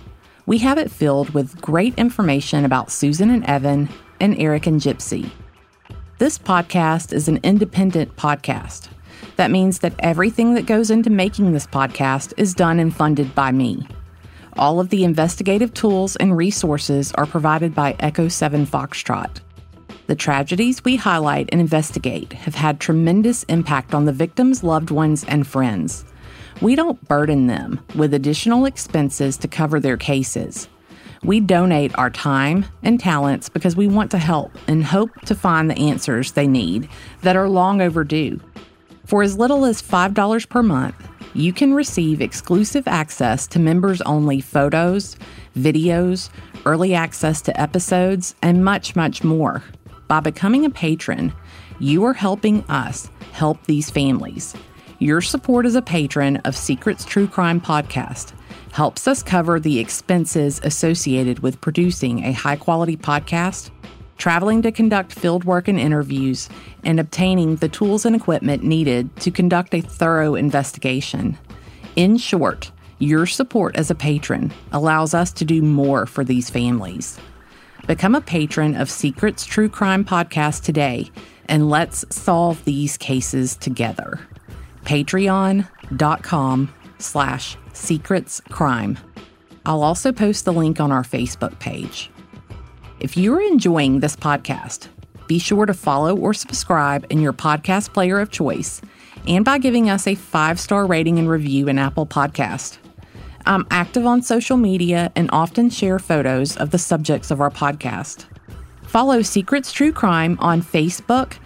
We 0.47 0.59
have 0.59 0.79
it 0.79 0.93
filled 0.93 1.31
with 1.31 1.61
great 1.61 1.99
information 1.99 2.65
about 2.65 2.93
Susan 2.93 3.31
and 3.31 3.45
Evan 3.47 3.89
and 4.21 4.39
Eric 4.39 4.67
and 4.67 4.81
Gypsy. 4.81 5.31
This 6.19 6.39
podcast 6.39 7.13
is 7.13 7.29
an 7.29 7.41
independent 7.43 8.17
podcast. 8.17 8.89
That 9.37 9.51
means 9.51 9.81
that 9.81 9.95
everything 9.99 10.55
that 10.55 10.67
goes 10.67 10.91
into 10.91 11.11
making 11.11 11.53
this 11.53 11.67
podcast 11.67 12.33
is 12.37 12.55
done 12.55 12.79
and 12.79 12.95
funded 12.95 13.35
by 13.35 13.51
me. 13.51 13.87
All 14.57 14.79
of 14.79 14.91
the 14.91 15.03
investigative 15.03 15.75
tools 15.75 16.15
and 16.17 16.37
resources 16.37 17.13
are 17.13 17.27
provided 17.27 17.75
by 17.75 17.97
Echo 17.99 18.29
7 18.29 18.67
Foxtrot. 18.67 19.41
The 20.07 20.15
tragedies 20.15 20.85
we 20.85 20.97
highlight 20.97 21.49
and 21.51 21.61
investigate 21.61 22.33
have 22.35 22.55
had 22.55 22.79
tremendous 22.79 23.43
impact 23.45 23.95
on 23.95 24.05
the 24.05 24.13
victims' 24.13 24.63
loved 24.63 24.91
ones 24.91 25.25
and 25.25 25.47
friends. 25.47 26.05
We 26.61 26.77
don't 26.77 27.03
burden 27.09 27.49
them 27.49 27.81
with 27.97 28.15
additional 28.15 28.67
expenses 28.67 29.37
to 29.39 29.49
cover 29.49 29.81
their 29.81 29.97
cases. 29.97 30.69
We 31.25 31.41
donate 31.41 31.97
our 31.99 32.11
time 32.11 32.67
and 32.83 33.01
talents 33.01 33.49
because 33.49 33.75
we 33.75 33.89
want 33.89 34.11
to 34.11 34.19
help 34.19 34.53
and 34.69 34.85
hope 34.85 35.11
to 35.23 35.35
find 35.35 35.71
the 35.71 35.79
answers 35.79 36.33
they 36.33 36.47
need 36.47 36.87
that 37.23 37.35
are 37.35 37.49
long 37.49 37.81
overdue. 37.81 38.39
For 39.07 39.23
as 39.23 39.39
little 39.39 39.65
as 39.65 39.81
$5 39.81 40.49
per 40.51 40.63
month, 40.63 40.95
you 41.33 41.55
can 41.55 41.73
receive 41.73 42.21
exclusive 42.21 42.87
access 42.87 43.47
to 43.49 43.59
members 43.59 44.03
only 44.03 44.43
photos, 44.43 45.17
videos, 45.57 46.29
early 46.67 46.95
access 46.95 47.41
to 47.43 47.59
episodes, 47.59 48.35
and 48.43 48.63
much, 48.63 48.95
much 48.95 49.25
more. 49.25 49.63
By 50.09 50.21
becoming 50.21 50.67
a 50.67 50.71
patron, 50.71 51.33
you 51.81 52.05
are 52.05 52.13
helping 52.13 52.65
us 52.65 53.09
help 53.33 53.65
these 53.65 53.89
families. 53.89 54.55
Your 55.05 55.21
support 55.21 55.67
as 55.67 55.75
a 55.75 55.83
patron 55.83 56.39
of 56.47 56.57
Secrets 56.57 57.05
True 57.05 57.29
Crime 57.29 57.61
Podcast 57.61 58.33
helps 58.73 59.07
us 59.07 59.23
cover 59.23 59.61
the 59.61 59.79
expenses 59.79 60.63
associated 60.65 61.41
with 61.41 61.61
producing 61.61 62.25
a 62.25 62.33
high 62.33 62.57
quality 62.57 62.97
podcast, 62.97 63.69
traveling 64.17 64.63
to 64.63 64.73
conduct 64.73 65.13
field 65.13 65.45
work 65.45 65.69
and 65.69 65.79
interviews, 65.79 66.49
and 66.85 66.99
obtaining 66.99 67.57
the 67.57 67.69
tools 67.69 68.07
and 68.07 68.17
equipment 68.17 68.63
needed 68.63 69.15
to 69.17 69.31
conduct 69.31 69.75
a 69.75 69.83
thorough 69.83 70.37
investigation. 70.37 71.37
In 71.97 72.17
short, 72.17 72.73
your 72.99 73.27
support 73.27 73.77
as 73.77 73.91
a 73.91 73.95
patron 73.95 74.55
allows 74.73 75.13
us 75.13 75.35
to 75.35 75.45
do 75.45 75.61
more 75.61 76.07
for 76.07 76.25
these 76.25 76.49
families. 76.49 77.21
Become 77.87 78.15
a 78.15 78.23
patron 78.23 78.75
of 78.75 78.91
Secrets 78.91 79.45
True 79.45 79.69
Crime 79.69 80.07
Podcast 80.07 80.63
today, 80.63 81.11
and 81.45 81.69
let's 81.69 82.07
solve 82.09 82.65
these 82.65 82.97
cases 82.97 83.55
together. 83.55 84.19
Patreon.com 84.85 86.75
slash 86.99 87.57
secrets 87.73 88.41
crime. 88.51 88.99
I'll 89.67 89.83
also 89.83 90.13
post 90.13 90.45
the 90.45 90.53
link 90.53 90.81
on 90.81 90.93
our 90.93 91.03
Facebook 91.03 91.59
page. 91.59 92.11
If 93.01 93.17
you're 93.17 93.43
enjoying 93.43 94.01
this 94.01 94.17
podcast, 94.17 94.89
be 95.27 95.39
sure 95.39 95.67
to 95.67 95.75
follow 95.75 96.17
or 96.17 96.35
subscribe 96.35 97.07
in 97.11 97.21
your 97.21 97.33
podcast 97.33 97.93
player 97.93 98.21
of 98.21 98.31
choice 98.31 98.81
and 99.27 99.45
by 99.45 99.59
giving 99.59 99.89
us 99.89 100.07
a 100.07 100.15
five 100.15 100.61
star 100.61 100.87
rating 100.87 101.19
and 101.19 101.29
review 101.29 101.69
in 101.69 101.79
Apple 101.79 102.07
Podcast. 102.07 102.79
I'm 103.47 103.67
active 103.71 104.07
on 104.07 104.23
social 104.23 104.57
media 104.57 105.13
and 105.17 105.29
often 105.33 105.69
share 105.71 105.99
photos 105.99 106.57
of 106.57 106.71
the 106.71 106.79
subjects 106.79 107.31
of 107.31 107.41
our 107.41 107.51
podcast. 107.51 108.27
Follow 108.85 109.23
Secrets 109.23 109.73
True 109.73 109.93
Crime 109.93 110.39
on 110.41 110.63
Facebook, 110.63 111.37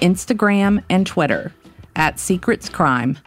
Instagram, 0.00 0.84
and 0.88 1.06
Twitter 1.06 1.52
at 1.98 2.18
Secrets 2.18 2.70
Crime. 2.70 3.18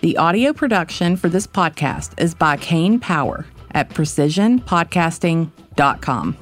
The 0.00 0.16
audio 0.16 0.52
production 0.52 1.16
for 1.16 1.28
this 1.28 1.46
podcast 1.46 2.20
is 2.20 2.34
by 2.34 2.56
Kane 2.56 2.98
Power 2.98 3.46
at 3.70 3.90
precisionpodcasting.com. 3.90 6.41